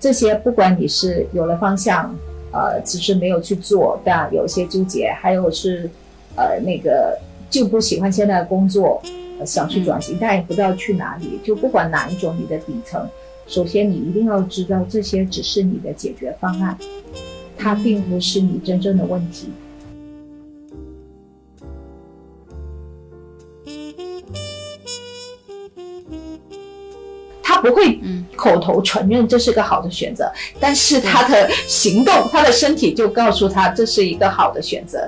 [0.00, 2.12] 这些不管你是有了方向，
[2.52, 5.88] 呃，只是没有去做，但有些纠结，还有是，
[6.36, 7.18] 呃，那个
[7.50, 9.02] 就不喜欢现在的工作，
[9.44, 11.38] 想去转型，但也不知道去哪里。
[11.44, 13.06] 就不管哪一种，你的底层，
[13.46, 16.78] 首先你一定要知道，这些只是你的解决方案，
[17.58, 19.50] 它并不是你真正的问题。
[27.42, 28.00] 他不会
[28.40, 35.06] 口头承认这是个好的选择，但是他的行动，他的身体就告诉他这是一个好的选择。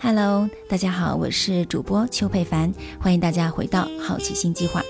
[0.00, 4.82] Hello，大家好，我是主播邱佩凡，欢迎大家回到好奇心计划。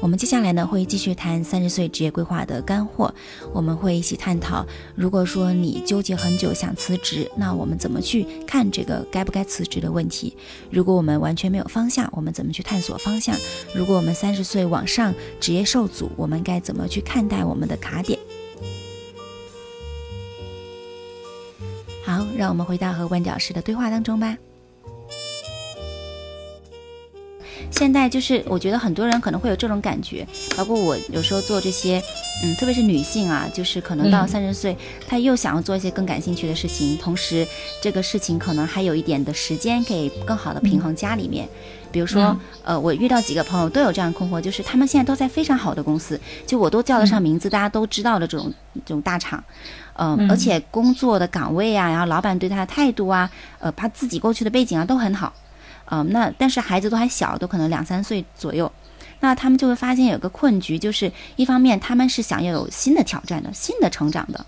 [0.00, 3.14] 我们接下来呢会继续谈三十岁职业规划的干货，
[3.52, 10.34] 我们会一起探讨，如果说你纠结很久想辞职，那我们怎么去看这个该不该辞职的问题？
[10.70, 13.36] 如果我们完全没有方向，我们怎么去探索方向？
[13.74, 18.18] 如果我们三十岁往上职业受阻，我们该怎么去看待我们的卡点？
[22.06, 24.36] 好，让我们回到和万角师的对话当中吧。
[27.70, 30.26] 现在就是，我觉得很多人可能会有这种感觉，
[30.56, 32.02] 包括我有时候做这些，
[32.42, 34.76] 嗯，特别是女性啊，就是可能到三十岁，
[35.08, 37.46] 她又想要做一些更感兴趣的事情，同时
[37.80, 41.48] 这个事情可能还有一点的时间可以更好的平衡家里面。
[41.92, 48.52] 比如说，呃，我遇到几个朋友都有这样困惑，就是他们现在都在非常好的公司，就我都叫得上名字，大家都知道的这种
[48.84, 49.42] 这种大厂，
[49.94, 55.32] 嗯，而且工作的岗位啊，然后老板对他的态度啊，呃，他自己过去的背景啊都很好。
[55.92, 58.70] 嗯，那但是孩子都还小，都可能两三岁左右，
[59.18, 64.46] 那他们就会发现有个困局，就是一方面他们是想要有新的挑战的、新的成长的，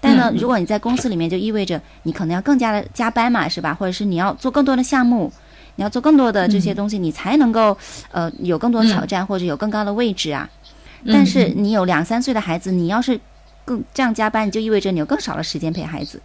[0.00, 3.74] 但呢，如果你在公司里面，就意味着你可能要更加的加班嘛，是吧？
[3.74, 5.30] 或者是你要做更多的项目，
[5.76, 7.76] 你要做更多的这些东西，你才能够
[8.10, 10.48] 呃有更多的挑战或者有更高的位置啊。
[11.06, 13.20] 但是你有两三岁的孩子，你要是
[13.66, 16.18] 更这样加班，就意味着你有更少的时间陪孩子，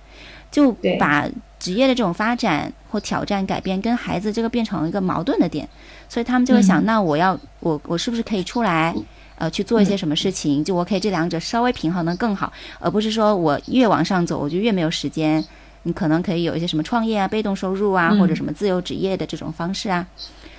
[0.49, 1.27] 就把。
[1.59, 5.67] 职业的这种发展或挑战改变，跟孩子这个变成一个矛盾的点，
[6.07, 8.95] 所以他们就会想，那我要我我是不是可以出来，
[9.39, 10.63] 呃，去做一些什么事情？
[10.63, 15.43] 就我可以这两者稍微平衡的更好，而不是说我越往上走，我就越没有时间。
[15.85, 20.05] 你可能可以有一些什么创业啊、被动收入啊，或者什么自由职业的这种方式啊。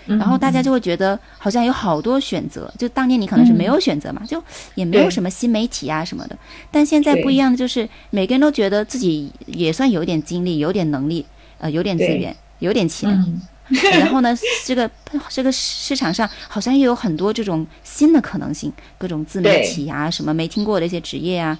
[0.06, 4.42] 然后大家就会觉得好像有好多选择，就当年你可能是没有选择嘛，就
[4.74, 6.36] 也没有什么新媒体啊什么的。
[6.70, 11.24] 但现在不一样的就是，每个人都觉得自己也算有点精力、有点能力，
[11.58, 13.10] 呃，有点资源、有点钱。
[13.98, 14.90] 然后呢， 这个
[15.30, 21.58] 这个市场上好像又有很多这种新的可能性，各种自媒体啊，什么没听过的一些职业啊。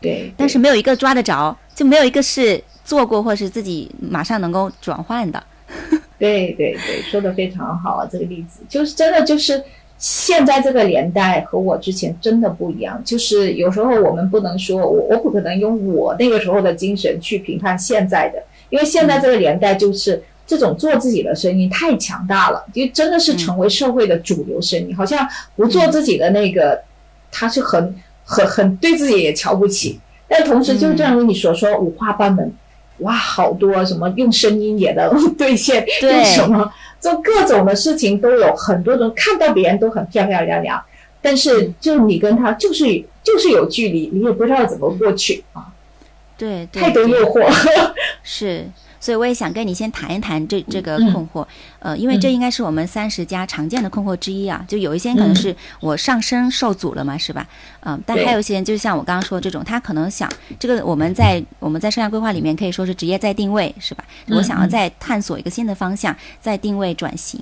[0.00, 0.32] 对。
[0.36, 5.42] 但是没有一个抓得着，就没有一个是做过或是自己马上能够转换的。
[6.18, 8.08] 对对对，说的非常好啊！
[8.10, 9.62] 这个例子就是真的，就是
[9.96, 13.00] 现在这个年代和我之前真的不一样。
[13.04, 24.96] 就是有时候我们不能说我我不可能用我那个时候的精神去评判现在的，因为现在这个年代就是这种做自己的声音太强大了，就真的是成为社会的主流声音。
[24.96, 26.82] 好像不做自己的那个，
[27.30, 27.94] 他是很
[28.24, 30.00] 很很对自己也瞧不起。
[30.26, 32.52] 但同时，就正如你所说，五花八门。
[32.98, 36.70] 哇，好多什么用声音也能 兑现，用什么
[37.00, 40.78] 做各种的事情都有很多种，看到别人都很漂漂亮亮，
[41.22, 42.84] 但是就你跟他就是
[43.24, 45.69] 就是有距离，你也不知道怎么过去啊。
[46.40, 47.46] 对，太多诱惑
[48.24, 48.64] 是。
[49.02, 51.46] 所以我也想跟你先谈一谈这这个困惑，
[51.78, 54.62] 呃，因为这应该是我们三十家常见的困惑之一啊。
[54.68, 57.48] 就有一些可能是我上升受阻了嘛，是吧？
[57.80, 64.04] 嗯，但还有一些人，就像我刚刚说的这种，他可能想这个我们在我们在生涯规划里面可以说是职业再定位，是吧？
[64.28, 67.40] 我想要再探索一个新的方向，再定位转型。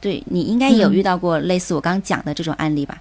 [0.00, 2.98] 对你应该也有遇到过类似我刚刚讲的这种案例吧？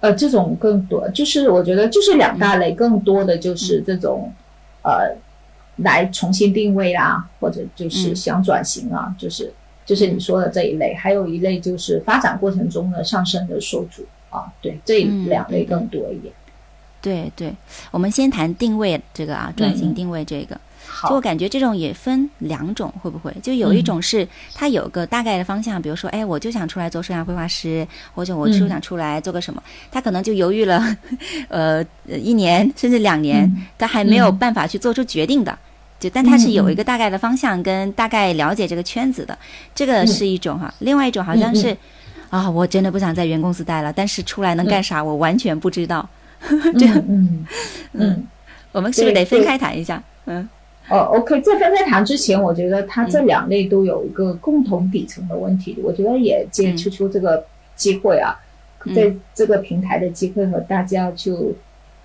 [0.00, 4.30] 呃，这种更多，就是我觉得就是两大类，更多的就是这种，
[4.86, 5.16] 呃。
[5.80, 9.52] 来重新定位啦，或者就是想转型啊，就是
[9.84, 16.32] 就是你说的这一类，还有一类就是发展过程中的上升的受阻啊，对，这两类更多一点。
[17.02, 17.54] 对对，
[17.90, 20.58] 我们先谈定位这个啊，转型定位这个。
[21.08, 23.34] 就我感觉这种也分两种，会不会？
[23.42, 30.96] 就有一种是他有个大概的方向，比如说，哎，我就想出来做生涯规划师，或者我就想出来做个什么，他可能就犹豫了，
[31.48, 35.56] 呃，一年甚至两年，他还没有办法去做出决定的。
[35.98, 39.36] 就但他是有一个大概的方向跟大概了解这个圈子的，
[39.74, 40.72] 这个是一种哈。
[40.80, 41.74] 另外一种好像是，
[42.28, 46.06] 啊，我真的不想在原公司待了，但是出来能干啥，我完全不知道。
[46.78, 47.46] 这样，嗯
[47.92, 48.26] 嗯，
[48.72, 50.02] 我们是不是得分开谈一下？
[50.26, 50.46] 嗯。
[50.88, 55.76] 哦，OK，在分开谈之前，我觉得它这两类都有一个共同底层的问题。
[55.82, 57.44] 我觉得也借秋秋这个
[57.74, 58.38] 机会啊，
[58.94, 61.52] 在这个平台的机会和大家就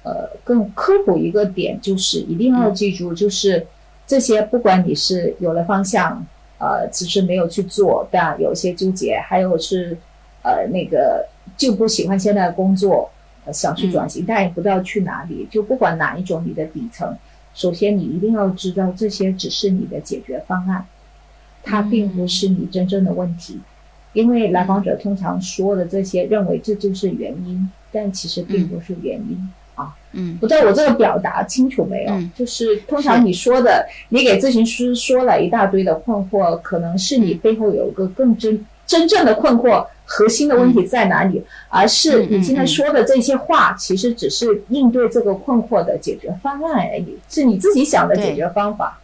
[0.04, 3.68] 呃更科普一个点，就是一定要记住，就是
[4.08, 6.26] 这些不管你是有了方向，
[6.58, 9.98] 呃，只是没有去做，但有些纠结，还有是
[10.44, 13.10] 呃那个就不喜欢现在的工作。
[13.52, 15.48] 想去转型，但也不知道去哪里。
[15.50, 17.12] 就不管哪一种，你的底层，
[17.54, 20.86] 首先你一定要知道，这些只是你的解决方案，
[21.64, 23.60] 它并不是你真正的问题。
[24.14, 29.96] 因为来访者通常说的这些，认为这就是原因，但其实并不是原因啊。
[30.12, 32.14] 嗯，不知道我这个表达清楚没有？
[32.36, 39.86] 就是通常你说的，你给咨询师说了一大堆的困惑，可能是你背后有一个更真真正的困惑。
[40.14, 41.42] 核心的问题在哪里？
[41.70, 48.98] 而是你今天说的这些话，其实只是应对这个困惑的解决方案而已，是你自己想的解决方法。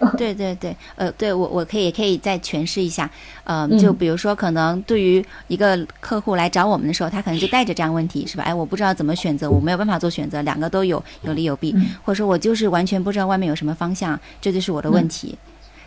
[0.18, 3.08] 对对对，呃，对我我可以可以再诠释一下，
[3.44, 8.42] 呃，就比如说，可能对于一个客户来找我们的时候，他可能就带着这样问题，是吧？
[8.42, 11.74] 哎，我不知道怎么选择，我没有办法做选择，两个都有有利有弊，
[12.04, 15.38] 或者说我就是完全不知道外面有什么方向，这就是我的问题。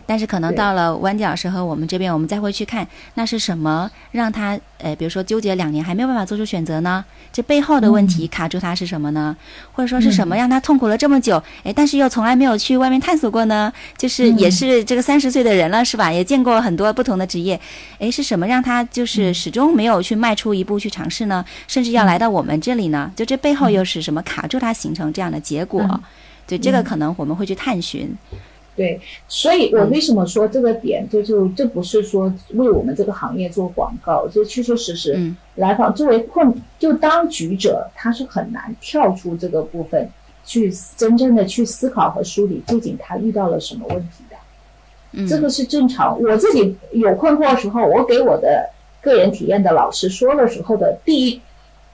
[0.08, 7.04] 但是可能到了弯角老师和我们这边，我们再会去看，那是什么让他呃，比如说纠结两年还没有办法做出选择呢？
[7.30, 9.36] 这背后的问题卡住他是什么呢？
[9.72, 11.36] 或者说是什么让他痛苦了这么久？
[11.62, 13.70] 哎，但是又从来没有去外面探索过呢？
[13.98, 16.10] 就是也是这个三十岁的人了，是吧？
[16.10, 17.60] 也见过很多不同的职业，
[17.98, 21.44] 哎，是什么让他就是始终没有去迈出一步去尝试呢？
[21.66, 23.12] 甚至要来到我们这里呢？
[23.14, 26.00] 就这背后又是什么卡住他形成这样的结果？
[26.46, 28.16] 对，这个可能我们会去探寻。
[28.78, 40.08] 对，所以我为什么说这个点，就就这不是说为我们这个行业做广告，就确确实实来访作为困，就当局者，他是很难跳出这个部分
[40.44, 44.36] 去真正的去思考和梳理究竟他遇到了什么问题的。
[45.10, 46.16] 嗯，这个是正常。
[46.22, 48.70] 我自己有困惑的时候，我给我的
[49.02, 51.42] 个人体验的老师说的时候的第一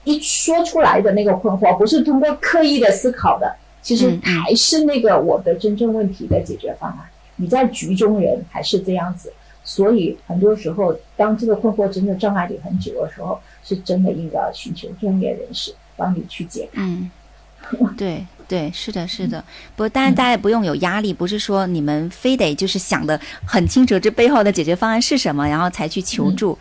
[0.03, 3.55] 一说出来的那个困惑，不是通过刻意的思考的。
[3.85, 7.07] 其实还是那个我的真正问题的解决方案。
[7.35, 9.31] 你在局中人还是这样子，
[9.63, 16.81] 所以很多时候，当这个困惑真的障碍你很久的时候，是真的应该寻求专业人士帮你去解开。
[16.81, 17.11] 嗯，
[17.95, 18.25] 对。
[18.47, 19.43] 对，是的，是的。
[19.75, 26.55] 不过当然，大家也不用有压力，不是说你们非得就是想的很清楚这背后的解决方案是什么，然后才去求助。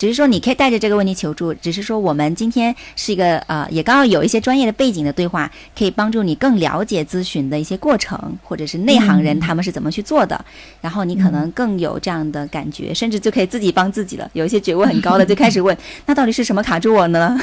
[0.00, 1.52] 只是说你可以带着这个问题求助。
[1.52, 10.42] 只是说我们今天是一个呃，也刚好有一些专业的背景的对话，可以帮助你更了解咨询的一些过程，或者是内行人他们是怎么去做的。
[10.80, 14.26] 然后你可能更有这样的感觉，甚至就可以自己帮自己了。
[14.32, 15.76] 有一些觉悟很高的就开始问：
[16.06, 17.38] 那到底是什么卡住我呢？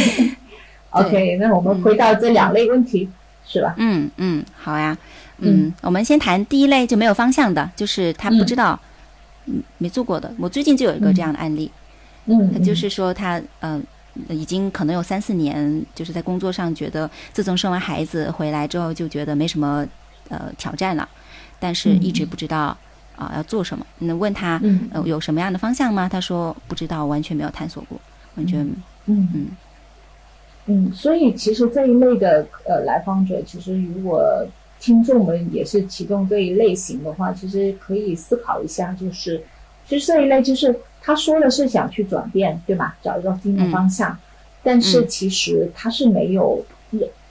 [0.90, 3.08] OK，那我们回到这两类问题。
[3.50, 3.74] 是吧？
[3.78, 4.94] 嗯嗯，好呀，
[5.38, 8.78] 嗯，我们先谈第一类就没有方向的，就是他不知道，
[9.46, 10.30] 嗯，没做过的。
[10.38, 11.70] 我最近就有一个这样的案例，
[12.28, 13.82] 嗯，他就是说他嗯，
[14.28, 19.86] 已经可能有三四年，就是在工作上觉得自从生完孩子回来之后就觉得没什么
[20.28, 21.08] 呃挑战了，
[21.58, 22.76] 但是一直不知道
[23.16, 23.84] 啊要做什么。
[23.98, 24.60] 那问他
[24.92, 26.08] 呃有什么样的方向吗？
[26.08, 28.00] 他说不知道，完全没有探索过，
[28.36, 28.60] 完全
[29.06, 29.46] 嗯嗯。
[30.70, 34.46] 嗯，所以其实这一类的呃来访者，其实如果
[34.78, 39.42] 听众们也是其中这一类型的话，其实可以思考一下，就是
[39.88, 42.94] 其实这一类就是他说的是想去转变，对吧？
[43.02, 44.14] 找一个新的方向，
[44.62, 46.62] 但是其实他是没有，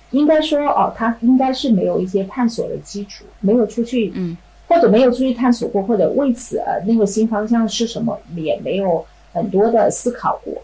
[0.10, 4.36] 应该说哦，他应该是没有一些探索的基础，没有出去，嗯，
[4.68, 10.56] 或者没有出去探索过，或者为此呃那个新方向是什么，也没有很多的思考过。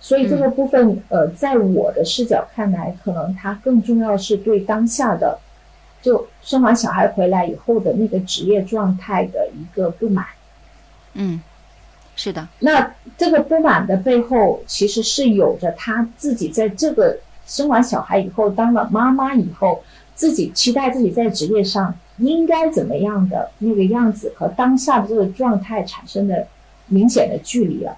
[0.00, 5.38] 所以这个部分，呃，在我的视角看来，可能它更重要是对当下的，
[6.00, 10.24] 就生完小孩回来以后的那个职业状态的一个不满。
[11.12, 11.38] 嗯，
[12.14, 12.46] 是的。
[12.60, 19.82] 那这个不满的背后，其实是有着他自己在这个生完小孩以后，当了妈妈以后，
[20.14, 26.46] 自己期待自己在职业上应该怎么样的那个样子，和当下的这个状态产生的
[26.86, 27.96] 明显的距离了。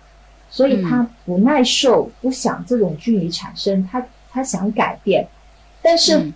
[0.48, 5.26] 所以他不耐受，不想这种距离产生，他他想改变，
[5.82, 6.32] 但是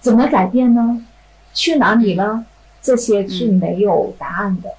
[0.00, 1.02] 怎么改变呢？
[1.54, 2.44] 去哪里呢？
[2.82, 4.70] 这些是没有答案的。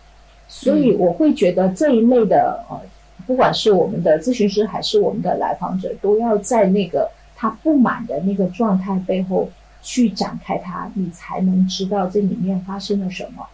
[0.49, 2.81] 所以我会觉得这一类的呃，
[3.25, 9.49] 不管是我们的咨询师还是我们的来访者，都要在那个他不满的那个状态背后
[9.81, 13.47] 去展开它，你才能知道这里面发生了什么。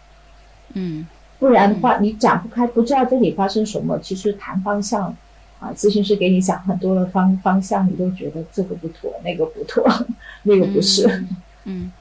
[0.74, 1.06] 嗯。
[1.38, 4.00] 不然的话，你展不开，不知道这里发生什么。
[4.00, 5.14] 其实谈方向，
[5.60, 9.86] 啊，咨询师给你讲很多的方方向，你都觉得这个不妥，那个不妥，
[10.44, 11.26] 那个不是。
[11.66, 11.92] 嗯，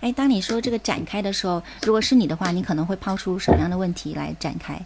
[0.00, 4.80] 哎，当你说这个展开的时候，如果是你的话，你可能会抛出什么样的问题来展开？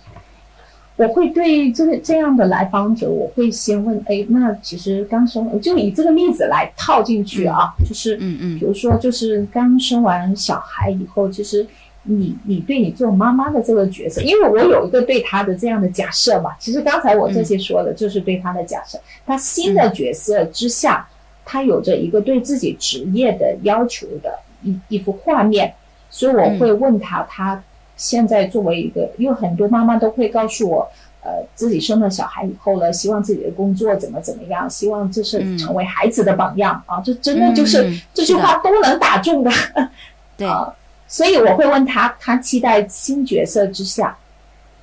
[0.97, 11.67] 我会对这个这样的来访者，我会先问：哎，那其实刚生，就以这个例子来套进去啊，就是嗯嗯，比如说，就是刚生完小孩以后，其实
[12.03, 21.09] 你你对你做妈妈的这个角色，因为我有一个对他的这样的假设嘛，其实刚才我这些说的就是对他的假设，他新的角色之下，
[21.45, 25.75] 他有着一个对自己职业的要求的一一幅画面，
[26.11, 27.63] 所以我会问他他。
[27.95, 30.91] 现在作为一个，因为很多妈妈都会告诉我，
[31.23, 39.51] 呃，自己生了小孩以后呢，希望自己的工作怎么怎么样，希望就是成为孩子的榜样啊，这真的就是这句话都能打中的，
[40.37, 40.75] 对啊，
[41.07, 44.17] 所以我会问他，他期待新角色之下，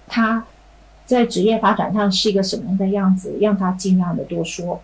[0.08, 0.46] 他
[1.06, 4.80] 在职业发展上是一个什么样的样子，让他尽量的多说。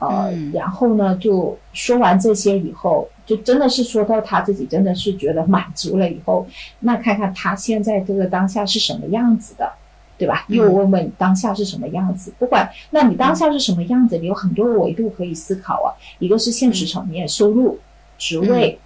[0.00, 6.46] 呃，然后呢，就说完这些以后，就真的是说到他自己真的是觉得满足了以后，
[6.80, 9.70] 那看看他现在这个当下是什么样子的，
[10.16, 10.44] 对吧？
[10.48, 12.32] 又问问当下是什么样子。
[12.38, 15.92] 不管那你当下是什么样子，你有很多维度可以思考啊。
[16.18, 17.78] 一个是现实层面，收入、
[18.16, 18.78] 职位，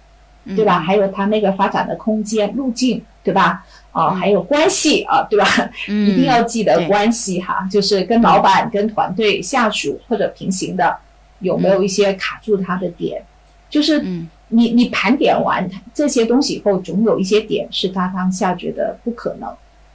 [0.45, 0.79] 对吧？
[0.79, 3.65] 还有他那个发展的空间、路径，对吧？
[3.93, 5.45] 啊，还有关系啊，对吧？
[5.87, 10.97] 一定要记得关系哈，就是跟老板、跟团队、下属或者平行的。
[11.45, 13.23] 有没有一些卡住他的点？
[13.69, 14.01] 就是
[14.49, 19.49] 你你盘点完这些东西以后，总有一些点是他当下觉得不可能，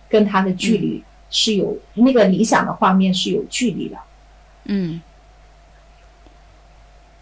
[0.08, 3.96] 跟他的距离是有那个理想的画面是有距离的。
[4.64, 5.00] 嗯，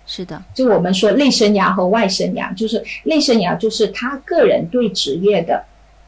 [0.07, 0.43] 是的。
[0.55, 5.65] 就我们说内生涯和外生涯，就是内生涯就是他个人对职业的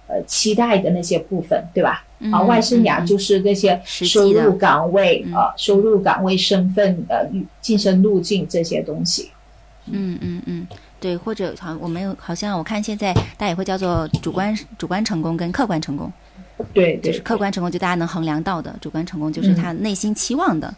[0.08, 2.04] 呃期待的那些部分，对吧？
[2.30, 9.30] 啊，外生涯就是那些收入岗位啊，收入岗位、身份的晋升路径这些东西。
[9.86, 10.66] 嗯嗯嗯，
[11.00, 16.12] 对，或者好，我们有好像我看现在大家也会叫做主观主观成功跟客观成功。
[16.74, 20.72] 对，就是客观成功就大家能衡量到的，主观成功就是他内心期望的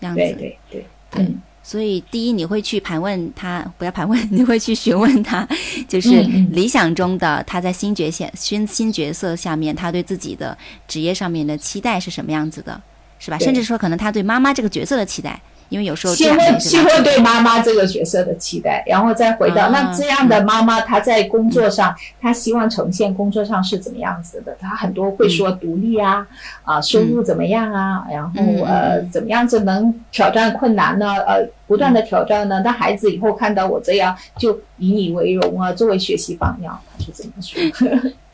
[0.00, 0.20] 样子。
[0.20, 0.86] 对对对，
[1.16, 1.40] 嗯。
[1.66, 5.48] 所以，第一，你会去盘问他，不要盘问，你会去询问他，
[5.88, 6.10] 就是
[6.50, 10.56] 理想中的他在新角色、新新角色下面，他对自己的
[10.86, 12.78] 职业上面的期待是什么样子的，
[13.18, 13.38] 是吧？
[13.38, 15.40] 甚至说，可能他对妈妈这个角色的期待。
[15.68, 24.56] 因为有时候先会先会对妈妈这个角色的期待，然后再回到那这样的妈妈，她在工作上，她希望呈现工作上是怎么样子的？
[24.60, 26.26] 她很多会说独立啊，
[26.62, 28.04] 啊，收入怎么样啊？
[28.10, 31.14] 然后呃，怎么样子能挑战困难呢？
[31.26, 32.60] 呃，不断的挑战呢？
[32.64, 37.60] 那孩子以后看到我这样，就以你为荣啊，作为学习榜样，他是怎么说？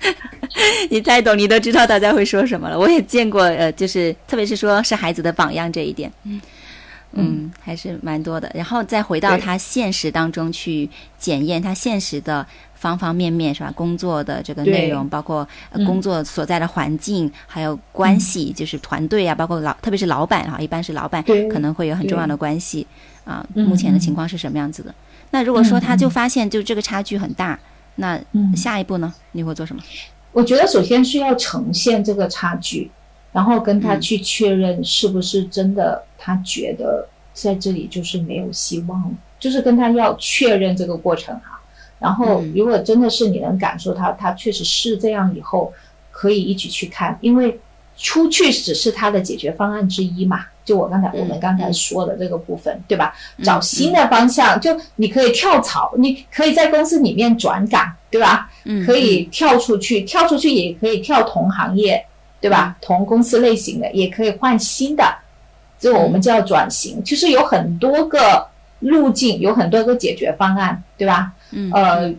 [0.90, 2.78] 你太懂，你都知道大家会说什么了。
[2.78, 6.40] 我也见过，呃，就是特别是说是孩子的榜样这一点，嗯。
[7.12, 8.50] 嗯，还是蛮多的。
[8.54, 10.88] 然后再回到他现实当中去
[11.18, 13.72] 检验他现实的方方面面，是吧？
[13.74, 15.46] 工作的这个内容，包括
[15.86, 22.86] 工作所在的环境，还有关系，就是团队啊，包括老，特别是老板啊，一般是老板可能会有很重要的关系
[23.24, 23.44] 啊。
[23.54, 24.94] 目前的情况是什么样子的？
[25.32, 27.58] 那如果说他就发现就这个差距很大，
[27.96, 28.20] 那
[28.56, 29.12] 下一步呢？
[29.32, 29.82] 你会做什么？
[30.32, 32.90] 我觉得首先是要呈现这个差距。
[33.32, 41.60] 然后跟他去确认是不是真的，他觉得在这里就是没有希望，就是跟他要确认这个过程哈。
[41.98, 45.72] 然后如果真的是你能感受他，他确实是这样以后，
[46.10, 47.60] 可以一起去看，因为
[47.96, 50.46] 出去只是他的解决方案之一嘛。
[50.64, 53.12] 就我刚才我们刚才说的这个部分，对吧？
[53.42, 58.50] 找新的方向，就你可以跳槽，你可以在公司里面转岗，对吧？
[58.86, 62.04] 可以跳出去，跳出去也可以跳同行业。
[62.40, 62.76] 对吧？
[62.80, 65.04] 同公司类型的也可以换新的，
[65.78, 67.02] 这我们叫转型。
[67.04, 68.48] 其实有很多个
[68.80, 71.32] 路径，有很多个解决方案，对吧？
[71.50, 71.70] 嗯。
[71.72, 72.14] 呃，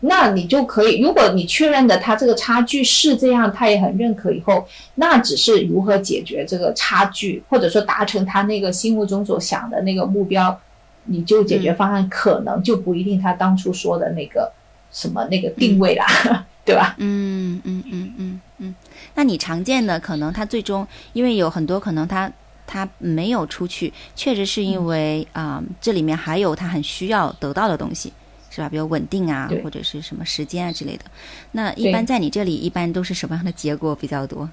[0.00, 10.58] 那你就可以，如果你确认的他这个差距是这样，他也很认可以后，那只是如何解决这个差距，或者说达成他那个心目中所想的那个目标，
[11.04, 14.50] 你就解决方案可能就不一定他当初说的那个
[14.90, 16.06] 什么那个定位啦，
[16.64, 16.94] 对吧？
[16.96, 18.74] 嗯嗯嗯嗯嗯。
[19.20, 22.32] 那你常见的可能他最终，因为有很多可能他
[22.66, 28.10] 他没有出去，确实是因为啊，这里面还有他很需要得到的东西，
[28.48, 28.68] 是吧？
[28.70, 31.04] 比如稳定啊，或者是什么时间啊之类的。
[31.52, 34.48] 那一般在你这里，一般都是什么样的结果比较多？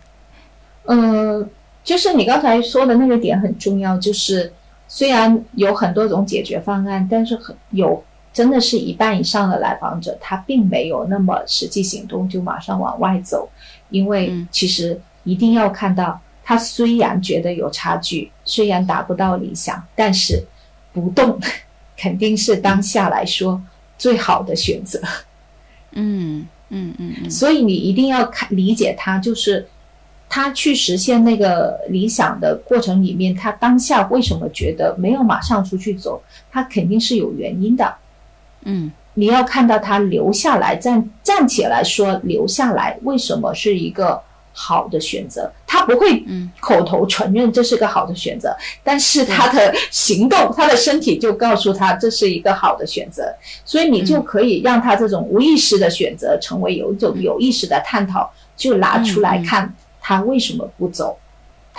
[0.87, 1.49] 嗯，
[1.81, 4.51] 就是你刚才说的那个点很重要，就是
[4.89, 13.47] 虽然有很多种解决方案，但是很有真的是一半以上的来访者，他并没有那么实际行动，就马上往外走。
[13.89, 20.45] 因为其实一定要看到，他虽然觉得有差距，虽然达不到理想，但是
[20.93, 21.39] 不动
[21.97, 23.61] 肯定是当下来说
[23.97, 25.01] 最好的选择。
[25.91, 29.67] 嗯嗯嗯嗯，所以你一定要看理解他，就是
[30.29, 37.95] 他去实现那个理想的过程里面，他当下为什么觉得没有马上出去走，他肯定是有原因的。
[38.63, 44.21] 嗯你要看到他留下来，站站起来说留下来，为什么是一个
[44.53, 45.51] 好的选择？
[45.65, 46.51] 他不会嗯。
[46.59, 53.33] 口头承认这是个好的选择，但是他的行动，他的身体就告诉他这是一个好的选择，
[53.65, 61.17] 所以你就可以让他这种无意识的选择成为有一种有意识的探讨，就拿出来看他为什么不走。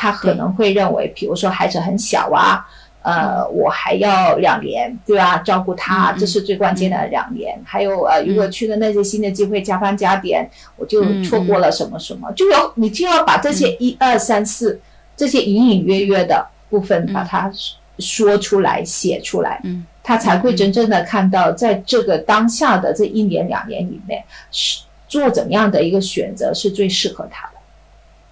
[0.01, 2.65] 他可能会认为，比如说孩子很小啊，
[3.03, 5.39] 呃，我还要两年，对吧？
[5.39, 7.59] 照顾他，这是最关键的两年。
[7.65, 14.81] 还有呃，如果去了那些新的机会，加班加点，我就错过了什么什么，就要你就要把这些一二三四
[15.17, 17.51] 这些隐隐约约的部分把它
[17.99, 27.53] 说出来、写出来，嗯，他才会真正的看到，在这个当下的这一年两年里面，是做怎么样的一个选择是最适合他的。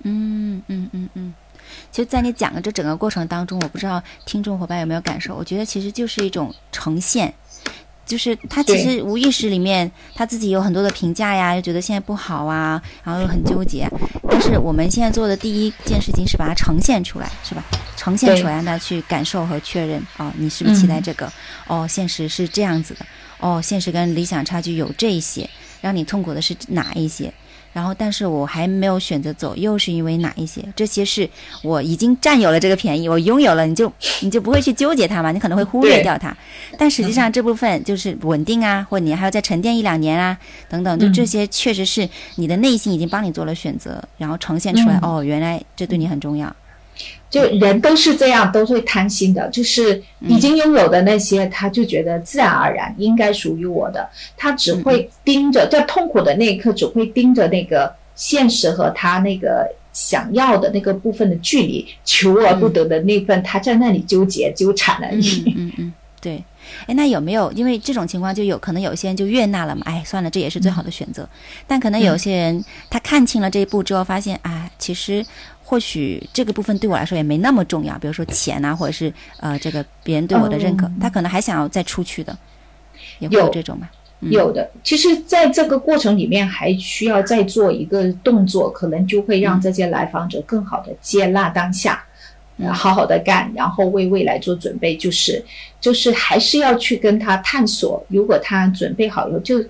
[0.02, 1.34] 嗯嗯嗯嗯，
[1.96, 7.32] 其实，在你讲的这整个过程当中，我不知道听众伙伴有没有感受，我觉得其实就是一种呈现，
[8.04, 13.88] 就是他其实无意识里面他自己有很多的评价呀，又觉得现在不好啊，然后又很纠结。
[14.28, 17.64] 但是我们现在做的第一件事情是把它呈现出来，是吧？
[17.96, 21.32] 呈现出来，让他去感受和确认哦，你是不是期待这个？
[21.66, 23.06] 哦，现实是这样子的。
[23.38, 25.48] 哦，现实跟理想差距有这些，
[25.80, 27.32] 让你痛苦的是哪一些？
[27.76, 30.64] 然后，但是我还没有选择走，又是因为哪一些？
[30.74, 31.28] 这些是
[31.62, 33.92] 我已经占有了这个便宜，我拥有了，你就
[34.22, 35.30] 你就不会去纠结它嘛？
[35.30, 36.34] 你可能会忽略掉它。
[36.78, 40.38] 但实际上这部分就是稳定啊，或者你还要再沉淀一两年啊，
[40.70, 44.98] 等等，就这些确实是你的内心已经帮你做了选择，然后呈现出来。
[45.02, 46.50] 哦，原来这对你很重要。
[47.28, 65.42] 就人都是这样，都会贪心的，就是已经拥有的那些，他就觉得自然而然应该属于我的，他只会盯着在痛苦的那一刻，只会盯着那个现实和他那个想要的那个部分的距离，求而不得的那份，他在那里纠结纠缠而已。
[65.48, 66.44] 嗯嗯嗯，对。
[66.86, 69.82] 哎，那有没有因为这种情况，就有可能有些人就悦纳了嘛？
[69.84, 71.28] 哎，算了，这也是最好的选择。
[71.66, 75.26] 但可能有些人他看清了这一步之后，发现啊，其实。
[75.68, 82.38] 或许这个部分对我来说也没那么重要，比如说钱啊，或者是呃这个别人对我的认可，他可能还想要再出去的，
[83.18, 83.90] 也会有这种吗？
[84.20, 92.04] 有的，其实在这个过程里面还需要再做一个动作，可能就会让这些来访者更好的接纳当下，
[92.72, 95.44] 好好的干，然后为未来做准备，就是
[95.80, 99.64] 就是还是要去跟他探索，如果他准备好以后就。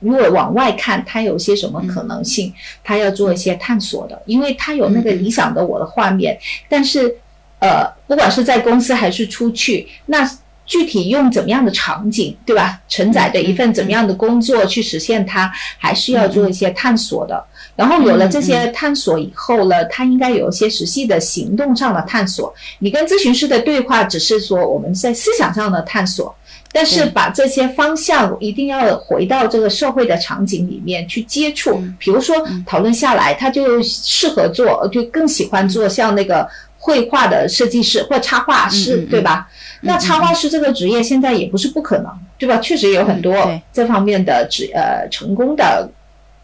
[0.00, 2.52] 如果往外看，他有些什么可能性？
[2.82, 6.38] 他要做一些探索的，因为他有那个理想的我的画面。
[6.68, 7.16] 但是，
[7.60, 10.28] 呃，不管是在公司还是出去，那
[10.66, 12.80] 具体用怎么样的场景，对吧？
[12.88, 17.42] 承载着一份怎么样的工作去实现它，还是要做一些探索的。
[17.76, 22.54] 然后有了这些探索以后呢，他应该有一些实际的行动上的探索。
[22.78, 26.34] 你跟咨询师的对话只是说我们在思想上的探索。
[26.76, 32.34] 但是把这些方向一定要回到这个社会的场景里面去接触，比如说
[32.66, 39.48] 讨论下来，他就适合做，就更喜欢做像那个绘画的设计师或插画师，对吧？
[39.82, 42.06] 那插画师这个职业现在也不是不可能，
[42.36, 42.58] 对吧？
[42.58, 43.32] 确实有很多
[43.72, 45.88] 这方面的职呃成功的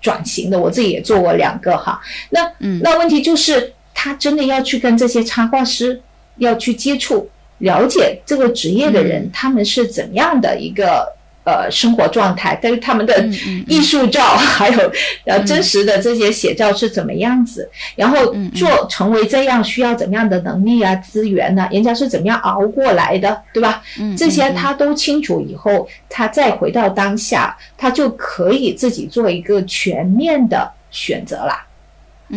[0.01, 2.01] 转型的，我自己也做过两个哈。
[2.31, 2.49] 那
[2.83, 6.01] 那问题就是他真的要去跟这些插画师
[6.37, 7.29] 要去接触。
[7.61, 11.07] 了解这个职业的人，他们是怎样的一个
[11.45, 12.59] 呃生活状态？
[12.63, 13.25] 但是他们的
[13.67, 14.93] 艺术照还有
[15.25, 17.71] 呃真实的这些写照是怎么样子？
[17.97, 21.69] 然后做成为这样需要怎么样的能力啊、资源呢？
[21.71, 23.83] 人家是怎么样熬过来的，对吧？
[24.17, 31.67] 这些他都清楚以后，他再回到当下，他就可以自己做一个全面的选择啦。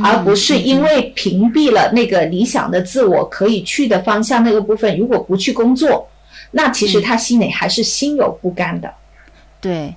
[0.01, 6.09] 而不是因为屏蔽了那个理想的自我可以去的方向那个部分，如果不去工作，
[6.51, 8.91] 那其实他心里还是心有不甘的。
[9.61, 9.93] 对，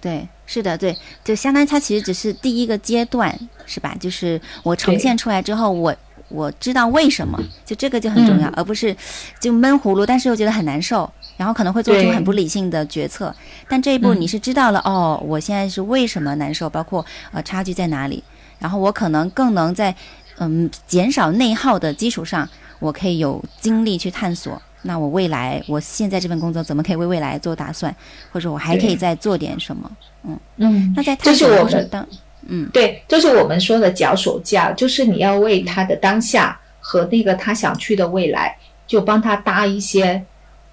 [0.00, 3.94] 对，是的，对，就相当于他其实只是第一个阶段，是吧？
[4.00, 5.94] 就是我呈现出来之后，我
[6.28, 8.96] 我知道为什么，就这个就很重要，而不是
[9.40, 13.34] 就闷葫芦，但是又觉得很难受，然后可能会做出很不理性的决策。
[13.68, 18.24] 但这一步你是知道了，哦，我现在是为什么难受，包括呃差距在哪里。
[18.64, 19.94] 然后我可能更能在，
[20.38, 22.48] 嗯，减少内耗的基础上，
[22.78, 24.60] 我可以有精力去探索。
[24.84, 27.94] 那我未来，我现在这份工作怎么可以为未来做打算？
[28.32, 29.90] 或者我还可以再做点什么？
[30.22, 30.94] 嗯嗯。
[30.96, 32.08] 那在探索过程当，
[32.46, 40.24] 嗯，对，这是我们说的脚手架，就是你要为他的当下和那个他想去的未来，就帮他搭一些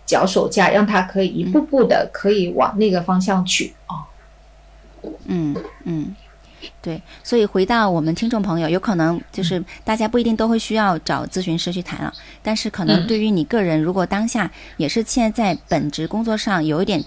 [0.05, 3.73] 脚手架，让他可以一步步的可以往那个方向去。
[3.87, 4.07] 哦。
[5.25, 6.15] 嗯嗯。
[6.81, 17.03] 对，所以回到我们听众朋友，有可能就是大家不一定都会需要找咨询师去谈了，但是可能对于你个人，如果当下也是现在在本职工作上有一点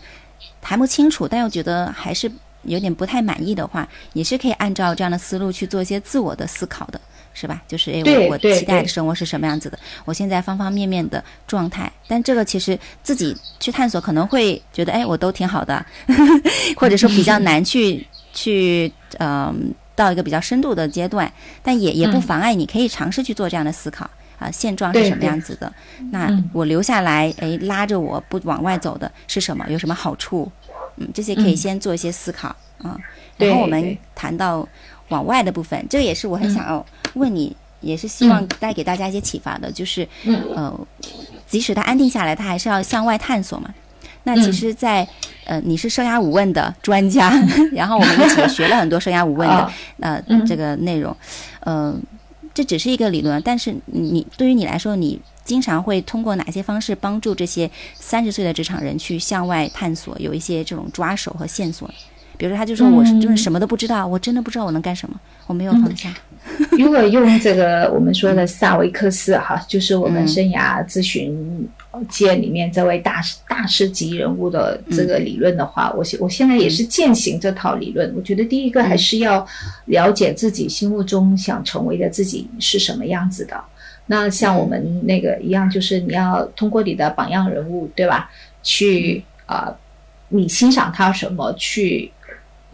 [0.60, 2.30] 谈不清楚，但又觉得还是
[2.62, 7.00] 有点不太满意的话，也是可以按照这样的思路去做一些自我的思考的，
[7.32, 7.62] 是吧？
[7.68, 9.78] 就是诶，我我期待的生活是什么样子的？
[10.04, 15.84] 我现在方方面面的状态，但这个其实自己去探索可能会觉得，哎，我都挺好的，
[16.76, 18.06] 或者说比较难去。
[18.34, 25.72] 去，嗯，到一个比较深度的阶段，但也也不妨碍你可以尝试去做这样的思考啊，现状是什么样子的？
[26.10, 29.64] 那我留下来，哎，拉着我不往外走的是什么？
[29.70, 30.50] 有什么好处？
[30.96, 32.48] 嗯，这些可以先做一些思考
[32.82, 32.98] 啊。
[33.38, 34.68] 然后我们谈到
[35.08, 40.06] 往外的部分，这个也是我很想要问你，也是希望带给大家一些启发的，就是，
[40.54, 40.86] 呃，
[41.46, 43.72] 即使他安定下来，他还是要向外探索嘛。
[44.24, 45.06] 那其实，在
[45.44, 47.30] 呃，你是生涯五问的专家，
[47.72, 51.14] 然后我们一起学了很多生涯五问的呃这个内容，
[51.60, 51.94] 呃，
[52.52, 61.88] 这只是一个理论，但是你对于你来说，你经常会通过哪些方式帮助这些三十岁的职场人去向外探索，有一些这种抓手和线索？
[62.36, 66.12] 比如说，他就说我是就是什么都不知道，我真的不知道我能干什么，我没有方向。
[66.78, 71.66] 如果用这个我们说的萨维克斯哈，就是我们生涯咨询
[72.08, 78.12] 界里面这位大师大师级人物的这个理论的话，我现我现在也是践行这套理论。
[78.14, 79.44] 我觉得第一个还是要
[79.86, 83.58] 了解自己心目中想成为的自己是什么样子的。
[84.06, 88.30] 那像我们那个一样，就是你要通过你的榜样人物，对吧？
[88.62, 89.74] 去啊，
[90.28, 92.12] 你欣赏他什么去。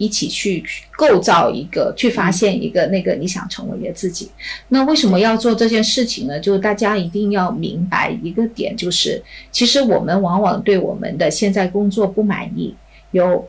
[0.01, 0.63] 一起去
[0.97, 4.31] 构造一个，去发现一个那个你想成为的自己。
[4.69, 6.39] 那为什么要做这件事情呢？
[6.39, 12.73] 就是大家一定要明白一个点，就是其实我们往往对我们的现在工作不满意，
[13.11, 13.47] 有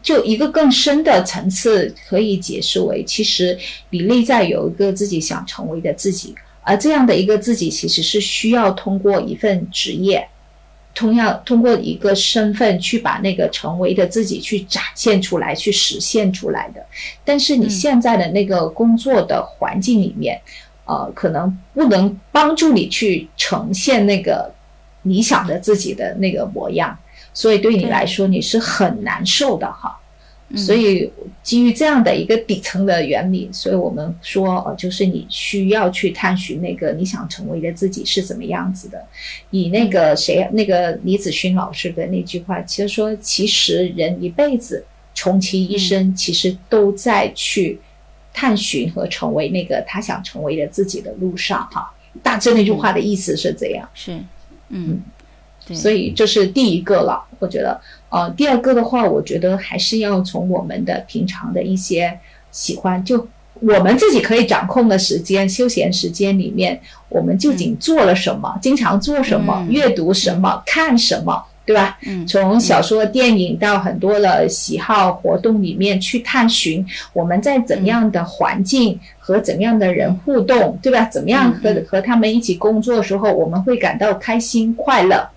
[0.00, 3.58] 就一个更深的层次可以解释为，其实
[3.90, 6.32] 你内在有一个自己想成为的自己，
[6.62, 10.28] 而这样的一个自己其实是需要通过一份职业。
[10.94, 16.80] 同样通过一个身份去把那个成为的自己去展现出来，去实现出来的。
[17.24, 20.40] 但是你现在的那个工作的环境里面，
[20.84, 24.52] 呃，可能不能帮助你去呈现那个
[25.02, 26.96] 理想的自己的那个模样，
[27.32, 29.98] 所以对你来说你是很难受的哈。
[30.56, 31.10] 所以，
[31.42, 39.04] 基于这样的一个底层的原理，所以我们说，呃，就是你需要去探寻那个你想成为的自己是怎么样子的。
[39.50, 47.80] 以那个谁，那个李子勋老师的那句话，其实说，其实人一辈子，穷其一生，其实都在去
[48.32, 51.92] 探寻和成为那个他想成为的自己的路上，哈。
[52.22, 53.88] 大致那句话的意思是这样。
[53.94, 54.18] 是，
[54.68, 55.02] 嗯。
[55.72, 57.80] 所以这是第一个了，我觉得，
[58.14, 62.16] 呃，第二个的话，我觉得还是要从我们的平常的一些
[62.52, 71.98] 喜欢，就我们自己可以掌控的时间、休闲时间里面，我们究竟做了什么，经常做什么，阅读什么，看什么，对吧？
[72.06, 81.04] 嗯，从小说、电影到很多的喜好活动里面去探寻，我们在怎样的环境和怎样的人互动，对吧？
[81.06, 85.28] 怎么样和和他们一起工作的时候，我们会感到开心快乐。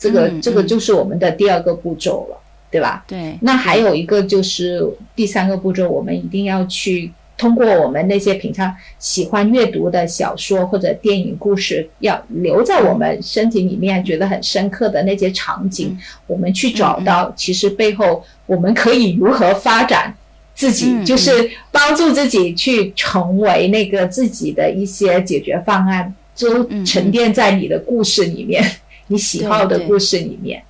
[0.00, 2.36] 这个这个就是我们的第二个步骤了，
[2.70, 3.04] 对吧？
[3.06, 3.38] 对。
[3.42, 4.82] 那还有一个就是
[5.14, 20.14] 第三个步骤，我们一定要去通过我们那些平常喜欢阅读的小说或者电影故事，要留在我们身体里面觉得很深刻的那些场景，我们去找到其实背后我们可以如何发展
[20.54, 28.62] 自己，就是帮助自己去成为那个自己的一些解决方案，都沉淀在你的故事里面。
[29.10, 30.62] 你喜好的故事里面，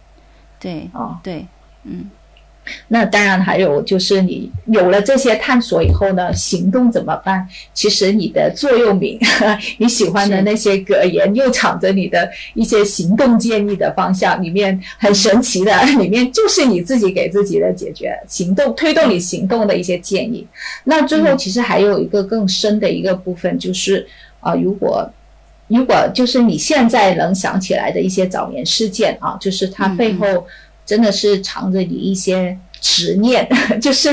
[0.59, 1.47] 对，哦，对，
[1.85, 2.09] 嗯，
[2.89, 7.47] 那当然还有就是你有了这些探索以后呢，行动怎么办？
[7.75, 9.19] 其实你的座右铭，
[9.77, 20.47] 你喜欢的那些格言，又藏着你的一些行动建议的方向，里面很神奇的， 里面就是你自己给自己的解决行动推动你行动的一些建议。
[20.85, 24.07] 那最后其实还有一个更深的一个部分，就是
[24.41, 25.07] 啊，如果。
[25.71, 30.47] 如果就是你现在能想起来的一些早年事件啊，就是它背后
[30.85, 33.49] 真的是藏着你一些执念，
[33.81, 34.13] 就是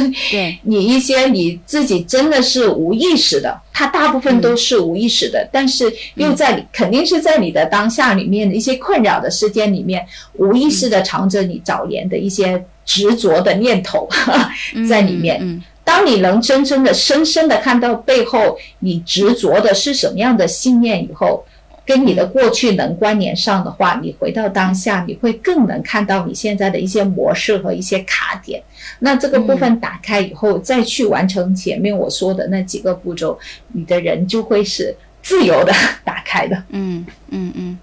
[0.62, 14.08] 你一些你自己真的是无意识的，它大部分都是无意识的，但是又在肯定是在你的当下里面的一些困扰的事件里面，无意识的藏着你早年的一些执着的念头
[14.88, 15.63] 在里面。
[15.84, 21.46] 当你能真正的、深深的看到背后你执着的是什么样的信念以后，
[21.88, 28.62] 跟你的过去能关联上的话，你回到当下，你会更能看到你现在的一些模式和一些卡点。
[29.00, 35.71] 那这个部分打开以后，再去完成前面我说的那几个步骤，你的人就会是自由的
[36.04, 36.62] 打开的。
[36.71, 37.80] 嗯嗯嗯。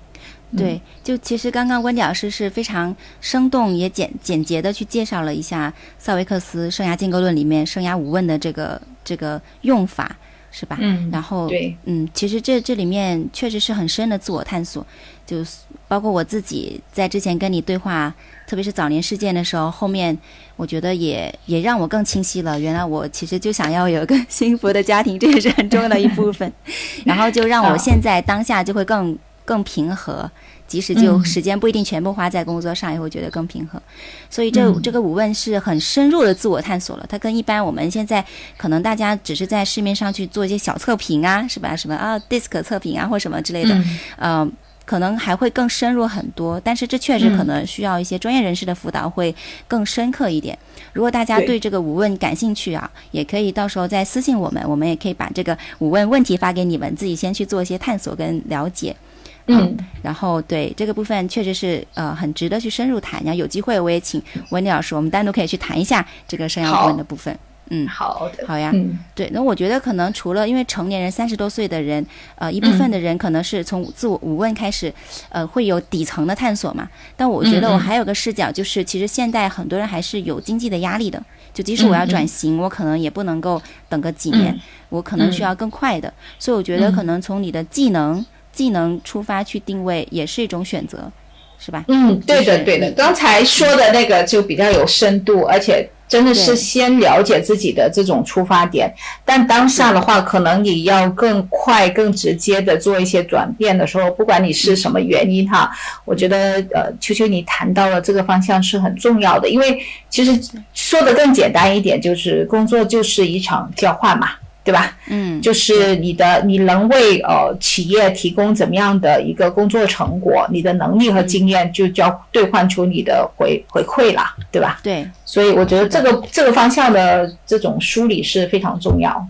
[0.57, 10.17] 对，就其实刚刚温迪老师是非常生动也简简洁的去介绍了一下萨维克斯生涯建构论里面生涯五问的这个这个用法，
[10.55, 10.79] 是吧？
[10.81, 11.11] 嗯。
[11.11, 14.87] 然后，对，嗯，其实这这里面确实是很深的自我探索，
[15.27, 15.45] 就
[15.89, 18.15] 包括我自己在之前跟你对话，
[18.47, 20.17] 特别是早年事件的时候，后面
[20.55, 26.53] 我觉得也也让我更清晰了，原来我其实就想要有一个 幸福的家庭，这也是很重要的一部分，
[27.05, 29.19] 然后就让我现在当下就会更。
[29.47, 30.31] 更平和，
[30.75, 33.81] 即使就时间不一定全部花在工作上，也会觉得更平衡。
[34.29, 37.07] 所以这这个五问是很深入的自我探索了。
[37.09, 38.25] 它跟一般我们现在
[38.57, 41.77] 可能大家只是在市面上去做一些小测评啊，是吧？
[41.77, 43.81] 什么啊，DISC 测评啊，或什么之类的，
[44.17, 44.51] 呃，
[44.85, 46.61] 可能还会更深入很多。
[46.65, 49.33] 但是这确实可能需要一些专业人士的辅导，会
[49.69, 50.59] 更深刻一点。
[50.93, 58.97] 如果大家对这个五问感兴趣啊，也可以到时候再私信我们，我们也可以把这个五问问题发给你们，自己先去做一些探索跟了解。
[59.47, 63.23] 嗯，然后对这个部分确实是呃很值得去深入谈。
[63.25, 67.39] 然后有机会我也请温迪老师，我们单独可以去谈一下这个生涯顾问的部分。
[67.71, 68.71] 嗯，好的，好呀。
[68.75, 69.29] 嗯，对。
[69.33, 72.05] 那我觉得可能除了因为成年人三十多岁的人，
[72.37, 74.93] 呃一部分的人可能是从自我五问开始，
[75.31, 76.87] 呃会有底层的探索嘛。
[77.17, 81.23] 但我觉得我还有个视角，就是其实现在很多人还是有经济的压力的。
[81.55, 84.59] 就即使我要转型，我可能也不能够等个几年，
[84.91, 86.13] 我可能需要更快的。
[86.39, 88.25] 所以我觉得可能从你的技能。
[88.55, 91.11] 技能出发去定位也是一种选择，
[91.59, 91.85] 是吧？
[91.89, 92.91] 嗯，对的，对的。
[92.93, 98.93] 刚才说的那个就比较有深度，而且真的是先了解自己的这种出发点。
[99.25, 105.71] 但当下的话，可能你要更快、更直接的做一些转变的时候，不管你是什么原因哈，
[106.05, 110.39] 我觉得呃，秋秋你谈到了这个方向是很重要的，因为其实
[110.75, 114.29] 说的更简单一点，就是工作就是一场交换嘛。
[114.65, 114.97] 对吧？
[115.09, 124.81] 嗯，就是你的，你能为呃企业提供怎么样的一个工作成果，你的能力和经验就叫兑换出你的回回馈了，对吧？
[124.83, 129.25] 对，所以我觉得这个这个方向的这种梳理是非常重要。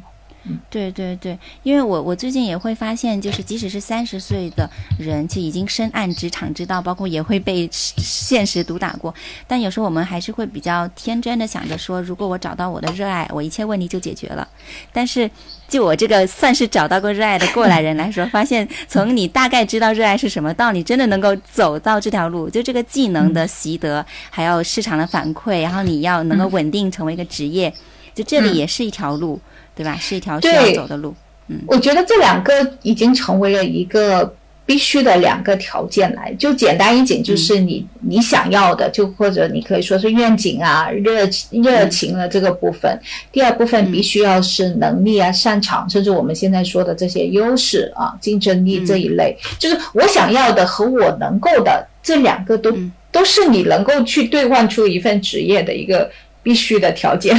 [0.68, 9.14] 对对对，因为我我最近也会发现，就是 即使是三十岁的人，其实已经深谙职场之道，包括也会被 现实毒打过。
[9.46, 14.46] 但有时候我们还是会比较天真的想着说，如果我找到我的热爱，我一切问题就解决了。
[14.92, 15.30] 但是
[15.66, 27.72] 就我这个算是找到过热爱的过来人来说，发现从你大概知道热爱是什么，到你真的能够走到这条路，就这个技能的习得，还有市场的反馈，然后你要能够稳定成为一个职业，
[28.14, 29.40] 就这里也是一条路。
[29.74, 29.96] 对吧？
[30.00, 31.14] 是一条需要走的路。
[31.48, 34.34] 嗯，我觉得这两个已经成为了一个
[34.64, 36.32] 必须的两个条件来。
[36.38, 42.98] 就简单一点，就是你你想要的，就或者你可以说是愿景啊、热热情的这个部分。
[43.30, 49.36] 第二部分必须要是能力啊、擅长，甚至我们现在说的这些优势啊、竞争力这一类。
[49.58, 52.74] 就是我想要的和我能够的这两个都
[53.12, 56.10] 都是你能够去兑换出一份职业的一个
[56.42, 57.36] 必须的条件。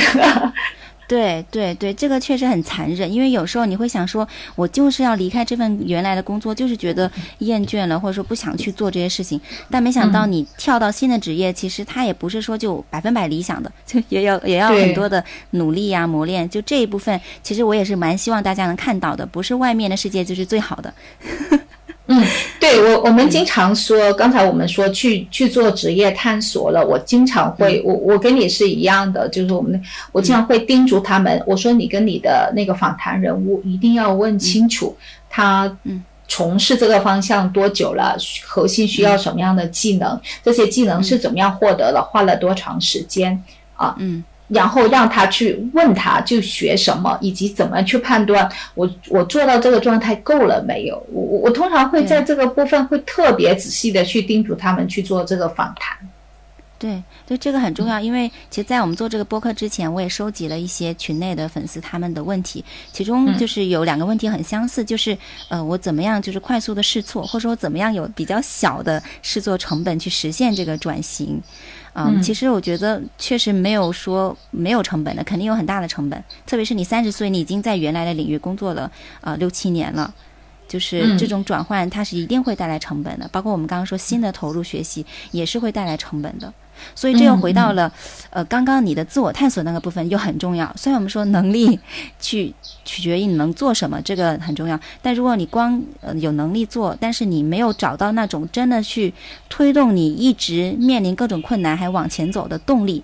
[1.08, 9.40] 对对对，这个确实很残忍，因为有时候你会想说，我就是要离开这份原来的工作，就是觉得厌倦了，或者说不想去做这些事情。
[9.70, 16.50] 但没想到你跳到新的职业，其实它也不是说就百分百理想的，就也要也要很多的努力呀、磨练。
[16.50, 20.94] 就这一部分，其实我也是蛮希望大家能看到的，不是外面的世界就是最好的。
[22.08, 22.24] 嗯，
[22.60, 34.96] 对我我们经常说，刚才我们说去去做职业探索了，我经常会，我我跟你是一样的，就是我们我经常会叮嘱他们，我说你跟你的那个访谈人物一定要问清楚，
[35.30, 35.76] 他
[36.28, 38.16] 从事这个方向多久了，
[38.46, 43.44] 核心需要什么样的技能，这些技能是怎么样获得的，花了多长时间
[43.76, 43.96] 啊？
[43.98, 44.24] 嗯。
[44.48, 50.96] 然后让他去问他，就学什么，以及怎么去判断我我做到这个状态够了没有？
[51.12, 55.98] 我我我通常会在这个部分会特别仔细的去叮嘱他们去做这个访谈。
[56.78, 71.42] 对，对，这个很重要，因为其实，在我们做这个播客之前，我也收集了一些群内的粉丝他们的问题，其中就是有两个问题很相似，就是呃，我怎么样就是快速的试错，或者说怎么样有比较小的试错成本去实现这个转型。
[71.98, 76.22] 嗯，其实我觉得确实没有说没有成本的，肯定有很大的成本。
[76.46, 80.14] 特别是你三十岁，你已经在原来的领域工作了呃六七年了，
[80.68, 83.26] 就是这种转换它是一定会带来成本的。
[83.32, 86.54] 包括我们刚刚说新的投入学习也是会带来成本的。
[86.94, 87.92] 所以这又回到了，
[88.30, 90.72] 呃，刚刚你的自我探索那个部分又很重要。
[90.76, 91.80] 虽然我们说能力
[92.20, 99.14] 去取决于你能做什么，这个很重要，但如果你光呃有能力做，但是你没有找到那种真的去
[99.50, 103.04] 推动你一直面临各种困难还往前走的动力，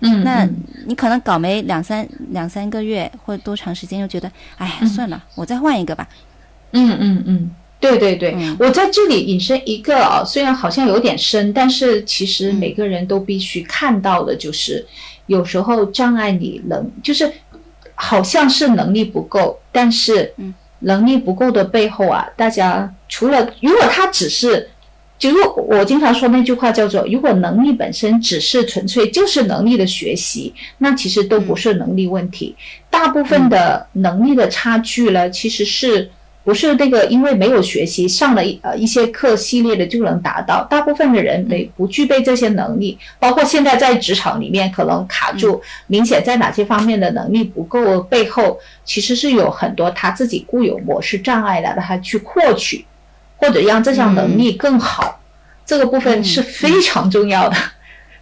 [0.00, 0.48] 嗯，那
[0.86, 6.08] 你可能搞没两三两三个月或多长时间，又觉得，哎，算了，我再换一个吧。
[6.72, 7.50] 嗯嗯嗯。
[7.78, 14.84] 对对对，我在这里引申一个啊，虽然好像有点深，但是其实每个人都必须看到的，就是
[15.26, 17.30] 有时候障碍你能，就是
[17.94, 20.32] 好像是能力不够，但是
[20.80, 24.70] 能力不够的背后啊，大家除了如果他只是，
[25.18, 32.56] 就如我经常说那句话叫做，如果能力本身只是纯粹就是能力的学习，那其实都不是能力问题，
[32.88, 36.10] 大部分的能力的差距呢，其实是。
[36.46, 40.64] 不是那个，因为没有学习上了一呃一些课系列的就能达到。
[40.70, 52.84] 大部分的人没不具备这些能力，包括现在在职场里面可能卡住，明显在哪些方面的能力不够，背后其实是有很多他自己固有模式障碍的，让他去获取
[53.38, 55.20] 或者让这项能力更好，
[55.66, 57.56] 这个部分是非常重要的。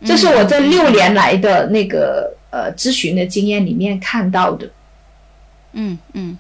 [0.03, 4.71] 这是我这六年来的那个呃咨询的经验里面看到的。
[5.75, 6.39] 嗯嗯，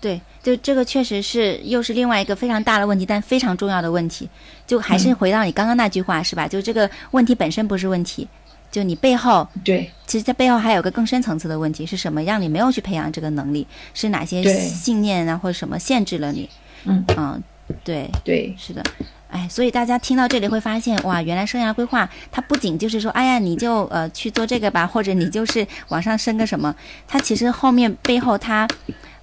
[0.00, 0.18] 对。
[0.42, 4.28] 就这个确实是又是另外一个非常大的问题，但非常重要的问题。
[4.66, 6.48] 就还是回到你刚刚那句话是吧？
[6.48, 8.26] 就这个问题本身不是问题，
[8.70, 12.22] 就你背后对，其实在背后还有个更深层次的问题是什么？
[12.22, 16.48] 让你没有去培养这个能力，是哪些信念啊或者什么限制了你？
[16.84, 17.42] 嗯嗯，
[17.84, 18.82] 对对，是的。
[19.28, 26.74] 哎，所以大家听到这里会发现，哇，原来生涯规划它不仅就是说，哎呀，你就呃去做这个吧，或者你就是往上升个什么，
[27.06, 28.66] 它其实后面背后它。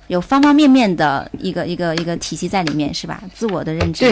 [0.09, 3.21] 有方方面面的一个一个一个体系在里面，是吧？
[3.31, 4.05] 自我的认知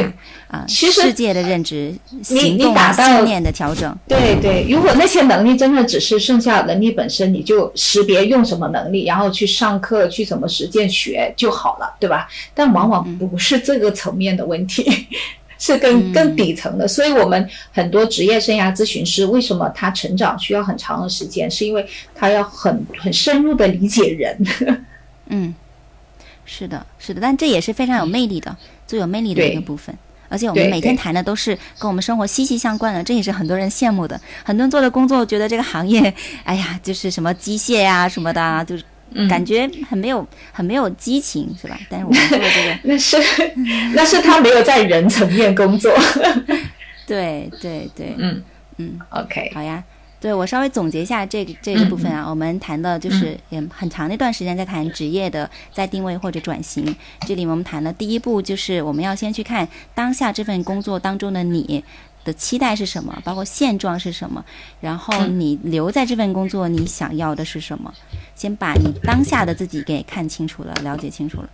[0.47, 3.97] 啊，世界的认知，行动信念的调整。
[4.07, 12.27] 对对，如果那些能力真的只是剩下能力本身，你就识别用什么能力，然后去上课去怎么实践学就好了，对吧？
[12.53, 14.85] 但往往不是这个层面的问题，
[15.57, 16.87] 是更更底层的。
[16.87, 21.49] 所以我们很多职业生涯咨询师，为什么他成长需要很长的时间？
[21.49, 21.83] 是因为
[22.13, 24.37] 他要很很深入的理解人。
[25.29, 25.55] 嗯。
[26.47, 28.57] 是的，是的，但这也是非常有魅力的，
[28.87, 29.95] 最有魅力的一个部分。
[30.29, 34.19] 而且我们每天谈的都是跟我们生活息息相关的，这也是很多人羡慕的。
[34.43, 38.83] 很多人做的工作，觉得这个行业， 哎呀，就是什么机械呀什么的，就是
[39.29, 41.79] 感觉很没有很没有激情，是吧？
[41.89, 43.17] 但是我们做这个， 那是
[43.93, 45.93] 那是他没有在人层面工作。
[47.07, 48.43] 对对对，嗯
[48.77, 49.81] 嗯，OK，好呀。
[50.19, 56.95] 对我稍微总结一下这个这个部分啊，我们谈的就是也很长的一段时间在谈职业的再定位或者转型。
[57.21, 61.83] 这里我们谈的第一步，就是我们要先去看当下这份工作当中的你
[62.25, 64.43] 的期待是什么，包括现状是什么，
[64.81, 67.93] 然后你留在这份工作你想要的是什么，
[68.35, 71.49] 先把你当下的自己给看清楚了，了解清楚了。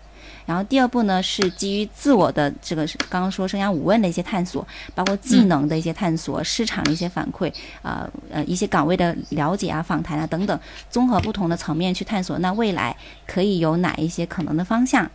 [0.45, 7.51] 然后第二步呢，是基于自我的这个刚刚说生涯五问的一些探索，包括技能的一些探索、市场的一些反馈
[7.82, 15.10] 啊呃一些岗位的了解啊、访谈啊等等，综合不同的层面去探索，那未来可以有哪一些可能的方向？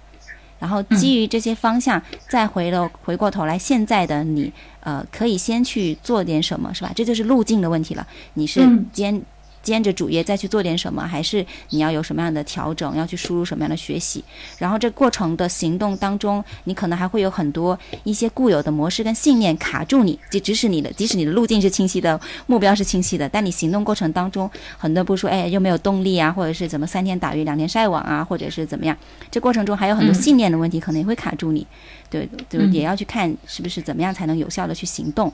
[0.59, 6.91] 然后基于这些方向，再回了回过头来，现在的你呃可以先去做点什么，是吧？
[6.97, 8.07] 这就是路径的问题了。
[8.35, 8.61] 你是
[8.93, 9.23] 兼。
[9.69, 14.25] 兼着主业再去做点什么，还是你要有什么样的调整，要去输入什么样的学习？
[14.57, 28.97] 然后这过程的行动当中，你可能还会有很多一些固有的模式跟信念卡住你，就即使你的即使你的路径是清晰的，目标是清晰的，但你行动过程当中，很多不说，哎，又没有动力啊，或者是怎么三天打鱼两天晒网啊，或者是怎么样？
[29.31, 31.67] 这过程中还有很多信念的问题，可能也会卡住你。
[32.09, 35.31] 对，就也要去看是不是怎么样才能有效的去行动。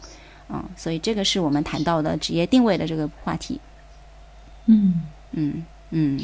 [0.48, 3.58] 嗯，所以这个是我们谈到的职业定位的这个话题。
[4.66, 6.18] 嗯嗯嗯，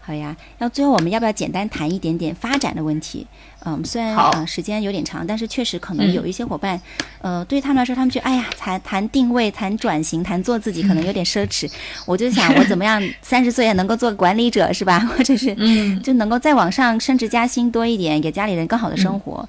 [0.00, 0.36] 好呀。
[0.58, 3.26] 那最后我们要不要简单谈一点点发展的问题？
[3.64, 6.80] 嗯，虽然啊时间有点长，但是确实可能有一些伙伴，
[7.20, 11.68] 呃，对他们来说，他们觉得哎呀，谈谈定位、谈转型、谈做自己，可能有点奢侈。
[12.06, 15.00] 我就想，我怎么样 三十岁也能够做管理者，是吧？
[15.00, 19.48] 或者是嗯，就能够再往上升职加薪多一点，给家里人更好的生活。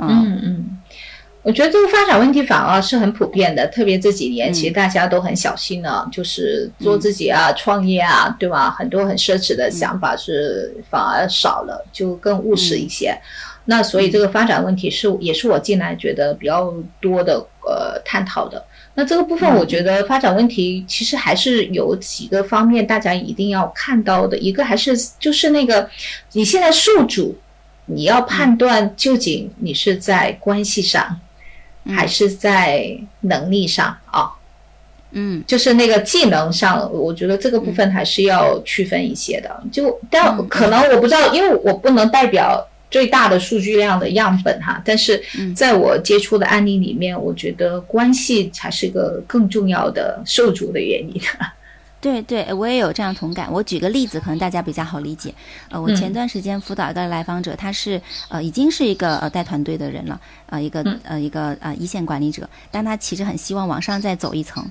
[0.00, 0.78] 嗯嗯。
[1.42, 8.70] 我觉得这个发展问题反而是很普遍的，特别这几年，其实大家都很小心呢，就是做自己啊、创业啊，对吧？
[8.70, 13.16] 很多很奢侈的想法是反而少了，就更务实一些。
[13.64, 17.34] 那所以这个发展问题是也是我近来觉得比较多的
[17.64, 18.62] 呃探讨的。
[18.94, 25.88] 那这个部分，我觉得发展问题其实还是有几个方面大家一定要看到的，一个还是就是那个
[26.32, 27.36] 你现在宿主，
[27.86, 31.20] 你要判断究竟你是在关系上。
[31.86, 34.30] 还是在能力上啊，
[35.12, 39.62] 嗯，就是那个技能上，我觉得这个部分还是要区分一些的。
[39.72, 44.82] 就但可能我不知道，因为我不能代表最大的数据量的样本哈。
[44.84, 45.22] 但是
[45.56, 51.20] 在我接触的案例里面，我觉得关系才是个更重要的受阻的原因。
[52.00, 53.50] 对对，我也有这样同感。
[53.50, 55.34] 我举个例子，可能大家比较好理解。
[55.68, 64.64] 呃，我前段时间辅导一个来访者，他是呃已经是一个呃带团队的人了，呃一个呃一个呃一线管理者，但他其实很希望往上再走一层。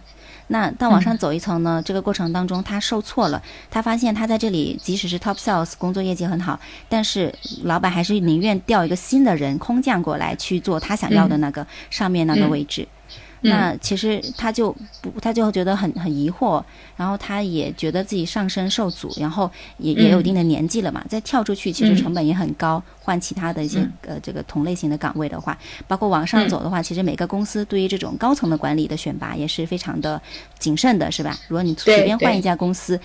[0.49, 6.57] 那但往上走一层呢，这个过程当中他受挫了，他发现他在这里即使是 top sales 工作业绩很好，
[6.87, 12.87] 但是老板还是宁愿调一个新的人空降过来去做他想要的那个上面那个位置。
[13.47, 14.71] 那其实他就
[15.01, 16.63] 不，他就觉得很很疑惑，
[16.95, 30.21] 然后他也觉得自己上升受阻，然后也也有一定的年纪了嘛，再跳出去其实成本也很高，换其他的一些呃这个同类型的岗位的话，包括往上走的话，其实每个公司对于这种高层的管理的选拔也是非常的
[30.59, 31.37] 谨慎的，是吧？
[31.47, 32.99] 如果你随便换一家公司，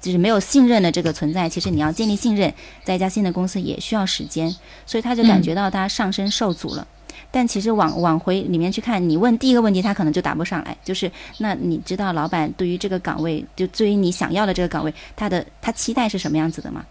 [0.00, 2.52] 就是没有信任的这个存在，其实你要建立信任，
[2.84, 4.54] 在一家新的公司也需要时间，
[4.86, 6.86] 所以他就感觉到他上升受阻了。
[7.30, 10.76] 但其实往往回里面去看，你问第一个问题，他可能就答不上来。
[10.84, 16.84] 就是那你知道老板对于这个岗位，就对于你想要的这个岗位，他的他期待是什么样子的吗？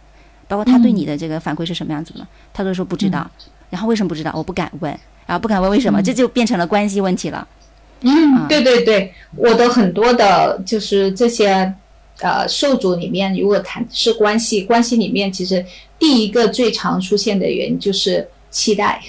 [0.48, 2.28] 包括他对你的这个反馈是什么样子的吗？
[2.54, 3.30] 他都说不知道。
[3.70, 4.32] 然后为什么不知道？
[4.34, 4.92] 我不敢问。
[5.26, 6.02] 然后不敢问为什么？
[6.02, 7.48] 这就变成了关系问题了。
[8.02, 11.72] 嗯，对对对，我的很多的就是这些
[12.22, 15.64] 呃受阻里面，如果谈是关系，关系里面其实
[16.00, 19.00] 第一个最常出现的原因就是期待。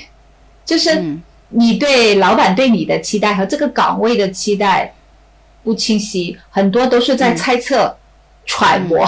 [0.65, 1.03] 就是
[1.49, 4.95] 你对老板对你的期待和这个岗位的期待
[5.63, 7.97] 不清晰，很多都是在猜测、
[8.47, 9.07] 揣摩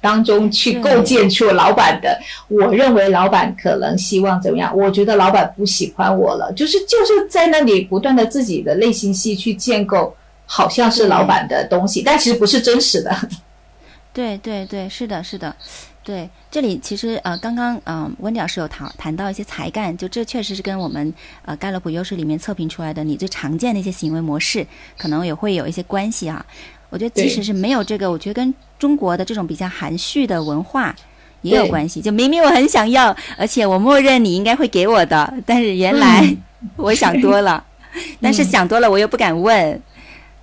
[0.00, 2.18] 当中去构建出老板的。
[2.48, 4.76] 我认为老板可能希望怎么样？
[4.76, 13.16] 我觉得老板不喜欢我了，就是就是在那里不断的自己的内心戏去建构，好像是老板的东西，但其实不是真实的。
[14.12, 15.54] 对对对，是的，是的。
[16.06, 21.12] 对，这里其实呃，刚刚嗯，温老师有谈谈到一些才干，就这确实是跟我们
[21.44, 24.64] 呃盖洛普优势里面测评出来的你最常见的一些行为模式，
[24.96, 26.46] 可能也会有一些关系啊。
[26.90, 30.94] 我觉得即使是没有这个，我觉得跟中国的这种比较含蓄的文化
[31.42, 32.00] 也有关系。
[32.00, 36.24] 就明明我很想要，而且我默认你应该会给我的，但是原来
[36.78, 37.64] 我想多了，
[38.20, 39.82] 但是想多了我又不敢问。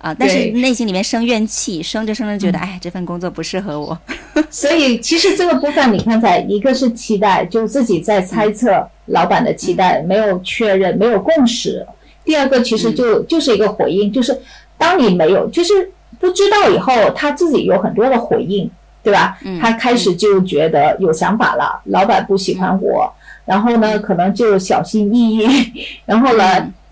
[0.04, 0.14] 啊！
[0.18, 3.98] 但是内心里面生怨气，生着生着觉得，哎，这份工作不适合我。
[4.50, 11.86] 所以其实这个部分，你看，在一个是期待，就自己在猜测老板的期待，没有确认，没有共识。
[12.22, 14.38] 第二个其实就就是一个回应，就是
[14.76, 15.90] 当你没有，就是
[16.20, 18.70] 不知道以后，他自己有很多的回应，
[19.02, 19.38] 对吧？
[19.58, 23.10] 他开始就觉得有想法了，老板不喜欢我。
[23.46, 25.72] 然后呢，可能就小心翼翼，
[26.06, 26.44] 然后呢，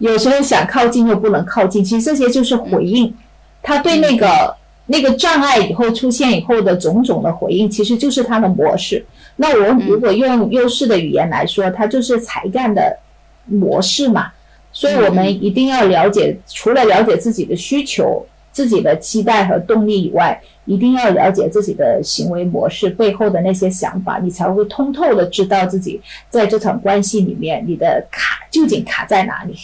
[0.03, 1.85] 有时候想靠近又不能靠近。
[1.85, 3.15] 其实这些就是回应，
[3.63, 9.05] 他对那个那个障碍以后出现以后的种种的回应，其实就是他的模式。
[9.37, 12.99] 那我如果用优势的语言来说，它就是才干的
[13.47, 14.33] 模式嘛。
[14.73, 20.43] 所以我们一定要了解，除了了解自己的需求、自己的期待和动力以外。
[20.65, 26.01] 一定要了解自己的行为模式背后的那些想法，你才会通透的知道自己
[26.31, 29.57] 在这场关系里面你的卡究竟卡在哪里。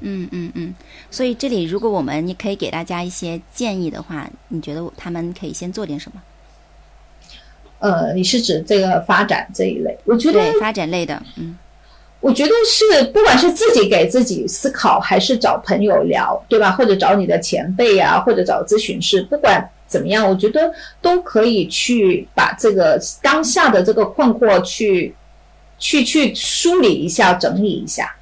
[0.00, 0.74] 嗯嗯嗯。
[1.10, 6.22] 所以这里如果我们你可以给大家一些建议的话，你觉得他们可以先做点什么？
[7.80, 9.98] 呃，你是指这个发展这一类？
[10.04, 11.56] 我觉得发展类的，嗯，
[12.20, 16.72] 我觉得是不管是自己给自己思考，还是找朋友聊，对吧？
[16.72, 19.70] 或者找你的前辈啊，或者找咨询师，不管。
[19.88, 20.28] 怎么样？
[20.28, 20.70] 我觉得
[21.00, 25.14] 都可以去把这个当下的这个困惑去
[25.78, 28.14] 去去梳理一下、整理一下，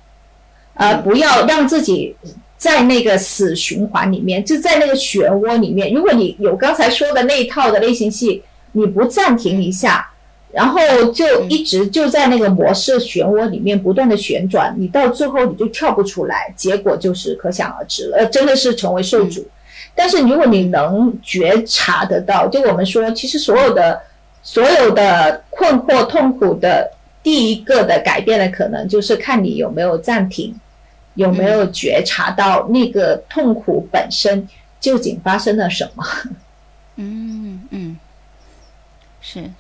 [0.77, 2.15] 呃，不要让自己
[2.57, 5.93] 在那个死循环里面，就在那个漩涡里面。
[5.93, 10.11] 如果你有刚才说的那一套的类型戏，你不暂停一下，
[10.53, 10.81] 然后
[11.13, 19.47] 就一直就在那个模式漩涡里面不断的旋转，你到最后你就跳不出来，结果就是可想而知了，呃真的是成为受阻。
[19.95, 23.99] 但是如果你能觉察得到，就我们说，其实所有的
[24.43, 26.91] 所有的困惑、痛苦的
[27.23, 30.55] 第一个的改变的可能，就是看你有没有暂停，
[31.17, 34.49] 有没有觉察到那个痛苦本身
[34.79, 36.05] 究竟发生了什么。
[36.95, 37.97] 嗯嗯，
[39.21, 39.51] 是，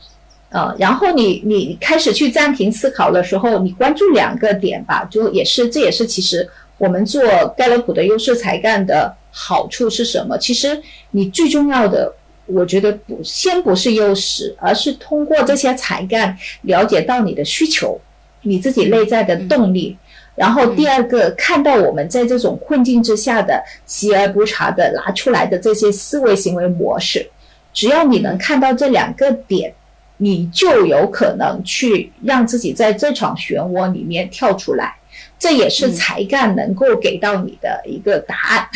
[0.50, 6.48] 呃，然后你你开始去暂停思考的时候，你关注两个点吧，就也是这也是其实
[6.78, 7.22] 我们做
[7.56, 9.16] 盖洛普的优势才干的。
[9.38, 10.38] 好处是什么？
[10.38, 10.80] 其实
[11.10, 12.10] 你最重要的，
[12.46, 18.00] 我觉得不先不是优势，而是通过这些才干了解到你的需求，
[18.40, 19.94] 你自己内在的动力，
[20.36, 27.28] 然后第二个，看到我们在这种困境之下的习而不察的拿出来的这些思维行为模式，
[27.72, 29.72] 只要你能看到这两个点，
[30.18, 34.94] 你就有可能去让自己在这场漩涡里面跳出来。
[35.38, 38.68] 这也是才干能够给到你的一个答案。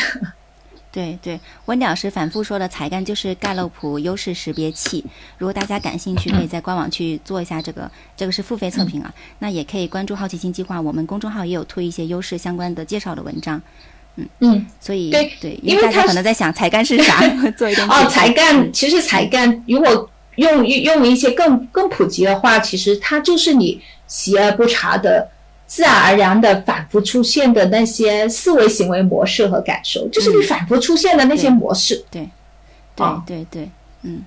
[0.93, 5.05] 对对，温老师反复说的才干就是盖洛普优势识别器。
[5.39, 9.15] 如果大家感兴趣，可以在官网去做一下这个，这个是付费测评啊。
[9.39, 13.63] 那也可以关注好奇心计划，我们公众号也有推一些优势相关的介绍的文章。
[14.17, 17.21] 嗯嗯，所以对对，因为大家可能在想才干是啥，
[17.57, 25.29] 做一点哦，才干其实才干，如果用用一些更更普及的话，其实它就是你习而不察的。
[25.71, 32.05] 自然而然的反复出现的那些思维行为模式和感受，就是你反复出现的那些模式。
[32.11, 32.29] 对，
[32.97, 33.71] 对对对，
[34.03, 34.25] 嗯，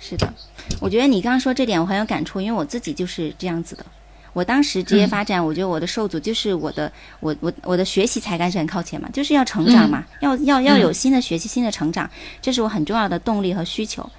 [0.00, 0.34] 是的。
[0.80, 3.86] 我觉得你刚刚说这点我很有感触，因为我自己就是这样子的。
[4.32, 12.10] 我当时职业发展，我觉得我的受阻就是我的，我我我的学习才干是很靠前嘛，就是要成长嘛，要要要有新的学习、新的成长，
[12.42, 14.10] 这是我很重要的动力和需求。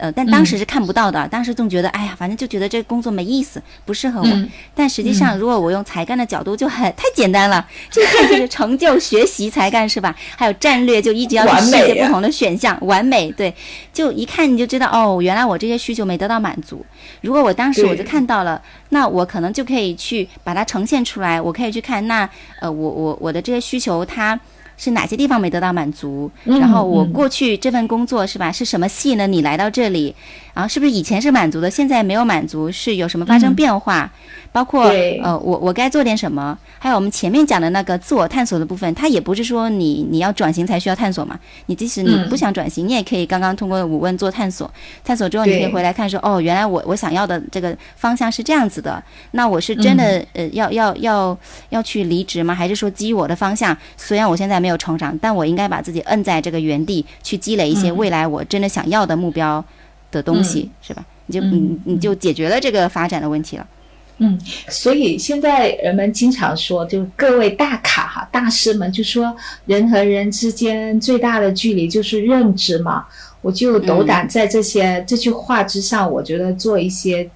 [0.00, 4.48] 呃，但当时是看不到的，当时总觉得，哎呀，反正就觉得这个工作没意思，不适合我。
[4.74, 10.16] 但实际上，如果我用才干的角度，就很太简单了，就看就是成就、学习、才干是吧？
[10.36, 13.30] 还有战略，就一直要去世界不同的选项，完美。
[13.32, 13.54] 对，
[13.92, 16.82] 就一看你就知道，哦，原来我这些需求没得到满足。
[17.20, 22.26] 如果我当时我就看到了，那我可能就可以去把它呈现出来，我可以去看，那
[22.60, 24.40] 呃，我我我的这些需求它。
[24.82, 26.30] 是哪些地方没得到满足？
[26.44, 28.50] 然后我过去这份工作是吧？
[28.50, 30.14] 是什么吸引了你来到这里？
[30.60, 32.70] 然后是不是以前是满足的，现在没有满足？
[32.70, 34.12] 是有什么发生变化？
[34.52, 34.82] 包括
[35.22, 36.58] 呃，我我该做点什么？
[36.78, 41.38] 还有我们前面讲的那个自我探索的部分，它也不是说你你要转型才需要探索嘛。
[41.66, 44.70] 你即使你不想转型，你也可以刚刚通过五问做探索。
[45.02, 49.02] 探索之后，你可以回来看说，哦，原来我我想要的这个方向是这样子的。
[49.30, 51.38] 那我是真的呃要要要
[51.70, 52.54] 要去离职吗？
[52.54, 59.64] 还是说基于我的方向，虽然我现在没有成长，但我应该把自己摁在这个原地，去积累一些未来我真的想要的目标
[60.10, 61.04] 的东西，是吧？
[61.26, 63.66] 你就你你就解决了这个发展的问题了。
[64.18, 64.38] 嗯，
[64.68, 69.34] 所以现在人们经常说，就各位大咖哈大师们就说，
[69.64, 73.06] 人和人之间最大的距离就是认知嘛。
[73.42, 77.30] 我就斗胆在这些这句话之上，我觉得做一些，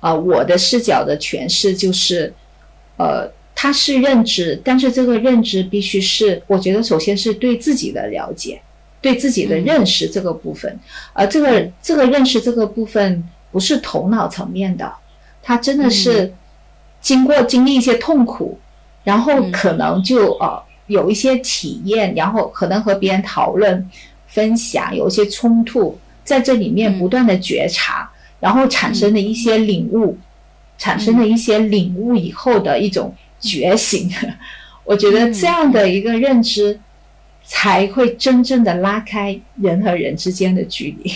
[0.00, 2.32] 啊，我的视角的诠释就是，
[2.96, 8.62] 呃，它是认知，但是这个认知必须是，我觉得首先是对自己的了解，
[9.00, 10.78] 对自己的认识这个部分，
[11.12, 14.92] 而这个这个认识这个部分不是头脑层面的。
[15.42, 16.34] 他真的是
[17.00, 18.58] 经过经历一些痛苦，
[19.04, 23.88] 然后可能就呃有一些体验，然后可能和别人讨论、
[24.26, 30.18] 分享，有一些冲突，在这里面不断的觉察，然后产生的一些领悟，
[30.76, 34.10] 产生的一些领悟以后的一种觉醒。
[34.84, 36.78] 我觉得这样的一个认知，
[37.50, 41.12] 才会真正的拉开人和人之间的距离。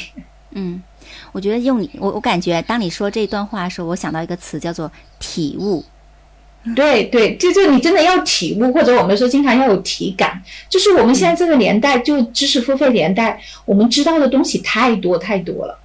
[0.50, 0.82] 嗯。
[1.30, 5.84] 我觉得用你，我我感觉，当你说这段话的时候，我想到一个词叫做体悟。
[6.74, 10.40] 对对，就就你真的要体悟，或者我们说经常要有体感。
[10.68, 15.78] 就是我们现在这个年代，就知识付费年代，我们知道的东西太多太多了。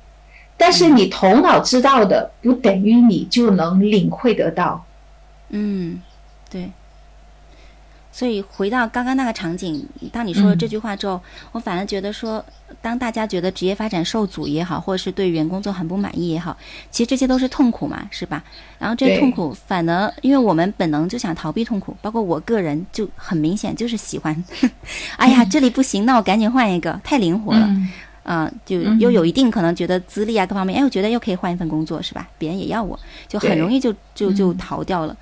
[0.56, 4.86] 但是你头脑知道的，不等于你就能领会得到。
[5.50, 6.00] 嗯，
[6.50, 6.70] 对。
[8.12, 12.44] 所以回到刚刚那个场景，当你说了这句话之后，我反而觉得说，
[12.82, 16.58] 当大家觉得职业发展受阻也好，或者是对原工作很不满意也好，
[16.90, 18.44] 其实这些都是痛苦嘛，是吧？
[18.80, 24.44] 然后这些痛苦反而，因为我们本能就想逃避痛苦，包括我个人就很明显就是喜欢，
[25.18, 27.70] 哎呀，这里不行，那我赶紧换一个，太灵活了，
[28.24, 32.28] 啊，就又有一定可能觉得资历啊各方面，哎，我觉得又可以换一份工作，是吧？
[32.40, 35.16] 别人也要我，就很容易就就就逃掉了。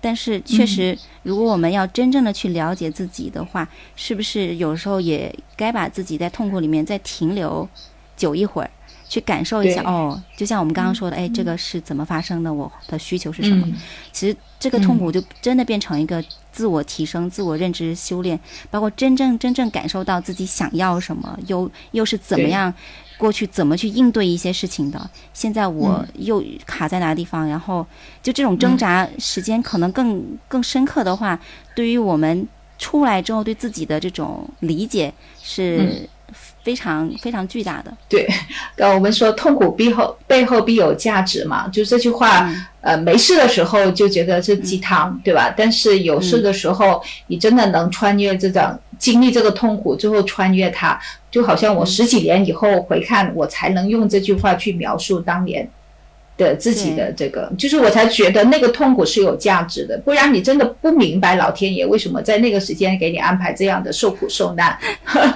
[0.00, 7.68] 但是确实，如果我们要真正的去了解自己的话，是不是有时候也该把自己在痛苦里面再停留
[8.16, 8.70] 久一会儿，
[9.08, 10.22] 去感受一下哦？
[10.36, 12.52] 就像我们刚刚说的，哎，这个是怎么发生的？
[12.52, 13.66] 我的需求是什么？
[14.12, 18.38] 其实这个痛苦就真的变成一个自我提升、自我认知修炼，
[18.70, 22.72] 包括真正真正感受到自己想要什么，又又是怎么样。
[23.18, 25.10] 过去怎么去应对一些事情的？
[25.34, 27.46] 现在我又卡在哪个地方？
[27.46, 27.86] 然后
[28.22, 31.38] 就这种挣扎时间可能更更深刻的话，
[31.74, 32.48] 对于我们
[32.78, 35.12] 出来之后对自己的这种理解
[35.42, 36.08] 是。
[36.62, 38.28] 非常非常巨大的，对，
[38.76, 42.52] 呃，我们说痛苦背后背后必有价值嘛，就这句话，
[42.82, 45.54] 呃，没事的时候就觉得是鸡汤，对吧？
[45.56, 50.98] 但是有事的时候，你真的能穿越这种经历这个痛苦，最后穿越它，
[51.30, 55.68] 就好像我十几年以后回看，我才能用这句话去描述当年
[56.36, 64.78] 的自己的这个，就是我才觉得那个痛苦是有价值的，不然你真的不明白老天爷为什么在那个时间给你安排这样的受苦受难，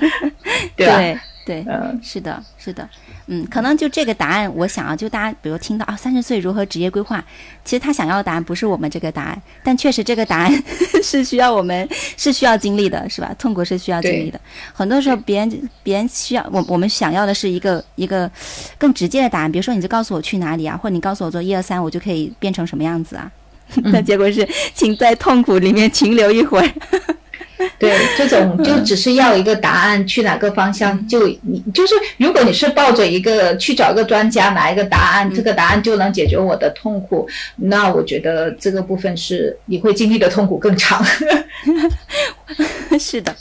[0.76, 1.20] 对吧？
[1.44, 2.88] 对，嗯，是的，是的。
[3.26, 7.24] 嗯，可能就这个答案，我想啊，就大家比如听到啊，三十岁如何职业规划，
[7.64, 10.64] 其实他想要的答案不是我们这个答案，但确实这个答案
[11.02, 13.34] 是需要我们是需要经历的，是吧？
[13.38, 14.40] 痛苦是需要经历的。
[14.72, 18.30] 很多时候，别人别人需要我，我们想要的是一个一个
[18.76, 23.30] 更直接的答案，比如说你就告诉我去哪里啊，或者你告诉我做一二三，我就可以变成什么样子啊？
[23.84, 26.70] 那结果是，请在痛苦里面停留一会儿。
[27.78, 41.04] 对，这种就只是要一个答案，去哪个方向就你就是，如果你是抱着一个去找一个专家拿一个答案，这个答案就能解决我的痛苦，那我觉得这个部分是你会经历的痛苦更长。
[42.98, 43.34] 是的，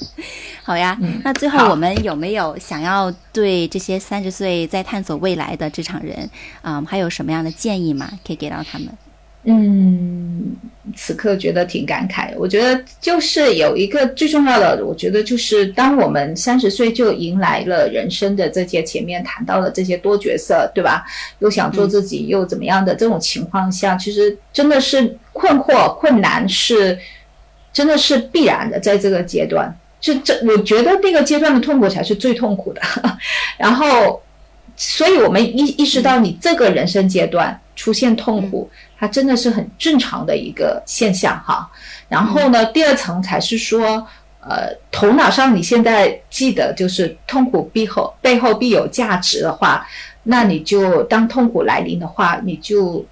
[0.64, 0.98] 好呀。
[1.24, 6.30] 那最后我们有没有想要对这些三十岁在探索未来的职场人，
[6.62, 8.10] 嗯，还有什么样的建议吗？
[8.26, 8.88] 可以给到他们？
[9.44, 10.56] 嗯，
[10.96, 12.32] 此刻觉得挺感慨。
[12.38, 21.04] 我觉得就是有一个最重要的，我觉得就是当我们三十岁就迎来了人生的这些前面谈到的这些多角色，对吧？
[21.40, 27.00] 又想做自己，又怎么样的这种情况下，其实真的是困惑、困难是
[27.74, 28.80] 真的是必然的。
[28.80, 32.82] 在这个阶段，就这，我觉得那个阶段的痛苦才是最痛苦的。
[33.58, 34.22] 然后，
[34.76, 38.70] 所以我们意意识到，你这个人生阶段出现痛苦。
[38.98, 41.68] 它真的是很正常的一个现象哈，
[42.08, 44.08] 然后呢，第二层才是说，
[44.40, 49.88] 呃，头脑上你现在记得就是痛苦背后背后必有价值的话，
[50.22, 53.04] 那你就当痛苦来临的话，你就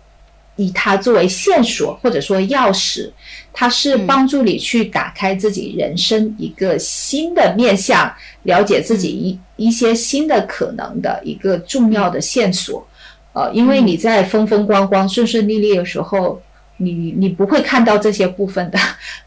[0.57, 3.11] 以它作为线索或者说钥匙，
[3.51, 12.85] 它是帮助你去打开自己人生一个新的面向，了解自己一一些新的可能的一个重要的线索。
[13.39, 16.41] 呃，因为你在风风光光、顺顺利利的时候，
[16.75, 18.77] 你你不会看到这些部分的，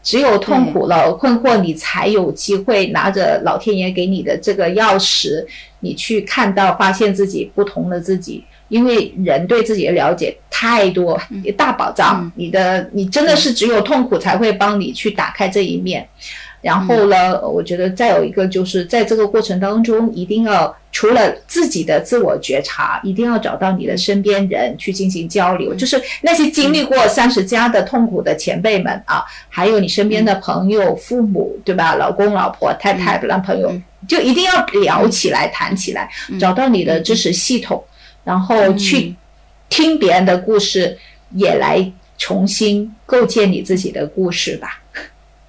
[0.03, 5.43] 只有痛苦了、困惑，你才有机会拿着老天爷给你的这个钥匙，
[5.79, 8.43] 你去看到、发现自己不同的自己。
[8.69, 11.19] 因为人对自己的了解太多，
[11.55, 16.07] 大宝藏，你的你真的是只有痛苦才会帮你去打开这一面。
[16.63, 31.95] 然后呢，我觉得再有一个就是在这个过程当中，一定要除了自己的自我觉察，一定要找到你的身边人去进行交流，就是那些经历过三十加的痛苦的前辈们啊，还有你身边的朋友、父母，对吧？
[31.95, 33.69] 老公、老婆、太太、男朋友，
[34.07, 36.09] 就一定要聊起来、谈起来，
[36.39, 37.83] 找到你的支持系统，
[38.23, 39.13] 然后去
[39.67, 40.97] 听别人的故事，
[41.31, 44.79] 也来重新构建你自己的故事吧。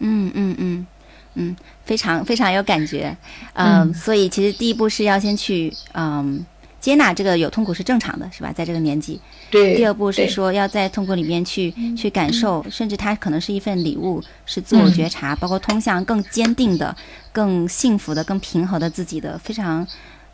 [0.01, 0.87] 嗯嗯嗯。
[1.35, 1.55] 嗯，
[1.85, 3.17] 非常非常有感觉，
[3.55, 6.45] 嗯，所以其实第一步是要先去嗯
[6.81, 8.53] 接纳这个有痛苦是正常的，是吧？
[8.53, 9.21] 在这个年纪，
[9.51, 9.75] 对。
[9.75, 16.95] 第二步是说要在痛苦里面去去感受，甚至它可能是一份礼物，是自我觉察，包括通向更坚定的、
[17.33, 19.87] 更幸福的、更平和的自己的非常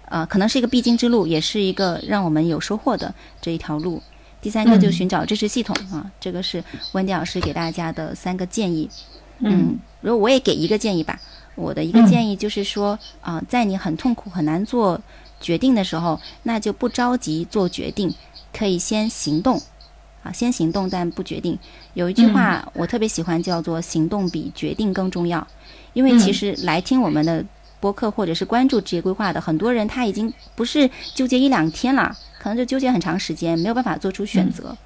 [0.06, 4.02] 呃，可能是一个必经之路，也是一个让我们有收获的这一条路。
[4.42, 8.90] 第三个就寻找支持系统啊，这个是温迪老师给大家的三个建议。
[9.38, 11.20] 嗯，如果我也给一个建议吧，
[11.54, 15.00] 我的一个建议就是说，啊，在你很痛苦、很难做
[15.40, 18.14] 决定的时候，那就不着急做决定，
[18.52, 19.60] 可以先行动，
[20.22, 21.58] 啊，先行动但不决定。
[21.94, 25.46] 有一句话我特别喜欢，叫做“行动比决定更重要”，
[25.92, 27.44] 因为其实来听我们的
[27.80, 34.76] 播客或者是关注职业规划的很多人，他已经不是纠结一两天了，可能就纠结很长时间，没有办法做出选择。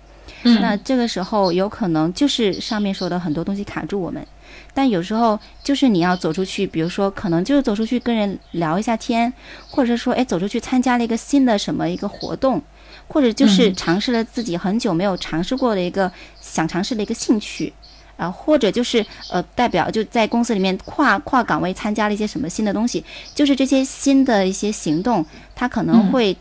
[0.61, 4.27] 那这个时候有可能就是上面说的很多东西卡住我们。
[4.73, 9.33] 但有时候就是你要走出去，比如说可能就是走出去跟人聊一下天，
[9.69, 12.63] 或者是说哎走出去参加了一个新的什么一个活动，
[13.07, 17.73] 或者就是尝试了自己很久没有尝试过的一个想尝试的一个兴趣，
[18.17, 25.25] 啊，或者就是呃代表就在公司里面跨跨岗位参加了一些什么新的东西，就是这些新的一些行动，
[25.55, 26.37] 它可能会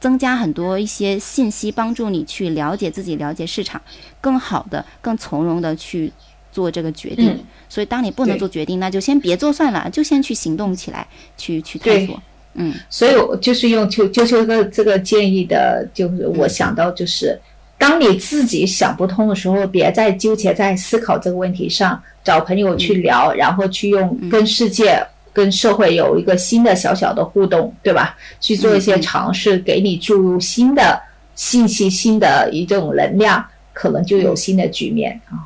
[0.00, 3.80] 增加很多一些信息，帮助你去了解自己、了解市场，
[4.20, 6.12] 更好的、更从容的去。
[6.54, 7.36] 做这个决定，
[7.68, 11.04] 所以当你不能做决定，那就先别做算了，就先去行动起来，
[11.36, 12.22] 去去探索。
[12.54, 17.36] 嗯，所以我就是用就就这个这个建议的，就是我想到就是，
[17.76, 28.16] 当你自己想不通的时候，别再纠结在思考这个问题上，找朋友去聊，然后去用跟世界、跟社会有一个新的小小的互动，对吧？
[28.40, 31.02] 去做一些尝试，给你注入新的
[31.34, 35.42] 信息、新的一种能量，可能就有新的局面啊。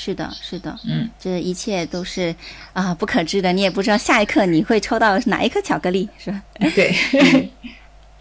[0.00, 2.32] 是的，是的，嗯，这一切都是
[2.72, 6.40] 啊不可知的，你也不知道下一刻你会抽到哪一颗巧克力，是吧？
[6.76, 6.94] 对。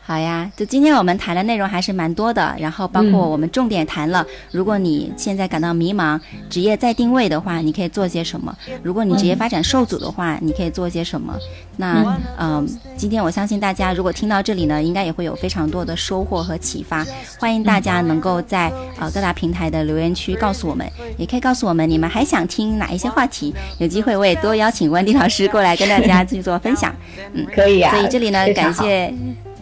[0.08, 6.18] 好呀，就今天我们谈的内容还是蛮多的，然后包括我们重点谈了，如果你现在感到迷茫，
[6.50, 8.56] 职业再定位的话，你可以做些什么？
[8.82, 11.36] 如果你职业发展受阻的话，你可以做些什么？
[11.76, 17.06] 那嗯，今天我相信大家如果听到这里呢，应该也会有非常多的收获和启发。
[17.38, 26.96] 欢迎大家能够在呃各大平台的留言区告诉我们，也可以告诉我们你们还想听哪一些话题，有机会我也多邀请温迪老师过来跟大家去做分享。
[27.34, 27.94] 嗯，可以啊。
[27.94, 29.14] 所以这里呢，感谢。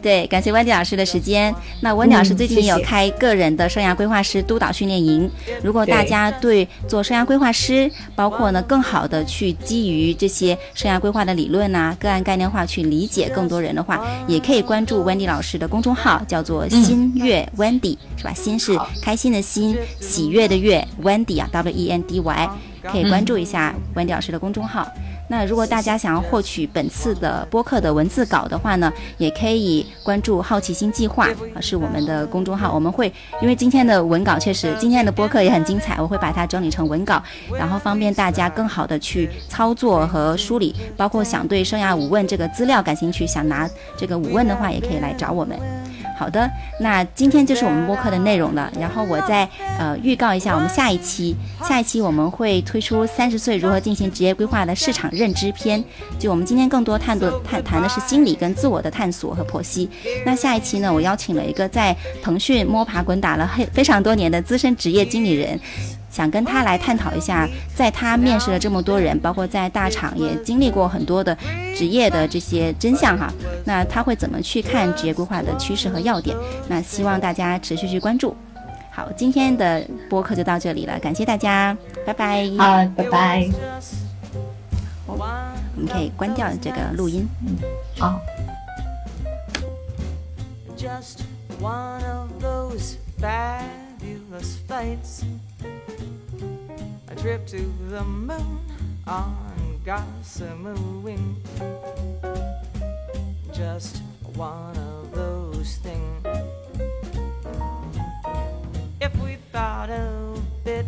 [0.06, 1.52] 对，感谢 Wendy 老师的时间。
[1.82, 5.28] 那 Wendy 老师最近有开个人的生涯规划师督导训练营，
[5.64, 18.32] 如果大家对做生涯规划师，包括呢更好的去基于这些生涯规划的理论呐、个案概念化去理解更多人的话，也可以关注 Wendy 老师的公众号，叫做新月 Wendy，是吧？
[18.32, 22.50] 心是开心的心，喜悦的悦，Wendy 啊，W E N D Y，
[22.84, 24.88] 可以关注一下 Wendy 老师的公众号。
[25.28, 32.74] 那如果大家想要获取本次的播客的文字稿的话呢，也可以关注好奇心计划啊，是我们的公众号。
[32.74, 33.12] 我们会
[33.42, 37.22] 因为今天的文稿确实，今天的播客也很精彩，我会把它整理成文稿，
[37.58, 40.76] 然后方便大家更好的去操作和梳理。
[40.96, 43.68] 包括想对生涯五问这个资料感兴趣，想拿
[43.98, 45.58] 这个五问的话，也可以来找我们。
[46.18, 46.50] 好的，
[46.80, 48.72] 那今天就是我们播客的内容了。
[48.80, 49.48] 然后我再
[49.78, 55.84] 呃预告一下，我们下一期，下一期我们会推出三十岁如何进行职业规划的市场认知篇。
[56.18, 59.90] 就我们今天更多探多探谈的是心理跟自我的探索和剖析。
[60.26, 65.60] 那下一期呢，我邀请了一个在腾讯摸爬滚打了非非常多年的资深职业经理人。
[66.16, 67.46] 想跟他来探讨一下，
[67.76, 71.38] 在他面试了这么多人，包括在大厂也经历过很多的
[71.76, 73.30] 职业的这些真相哈，
[73.66, 76.34] 那他会怎么去看职业规划的趋势和要点？
[76.70, 78.34] 那希望大家持续去关注。
[78.92, 82.50] 好，今天的播客就到这里了，感谢大家，拜拜。
[82.58, 83.50] 好，拜拜。
[85.06, 85.18] 我
[85.76, 87.28] 们可以关掉这个录音。
[87.46, 87.58] 嗯，
[88.00, 88.22] 好。
[97.08, 98.60] A trip to the moon
[99.08, 101.36] on gossamer wing.
[103.54, 104.02] Just
[104.36, 106.26] one of those things.
[109.00, 110.86] If we thought a bit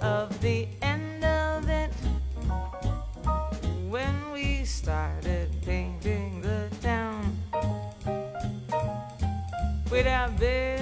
[0.00, 1.92] of the end of it
[3.88, 7.36] when we started painting the town,
[9.90, 10.79] we'd have been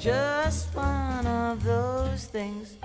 [0.00, 2.77] just one of those things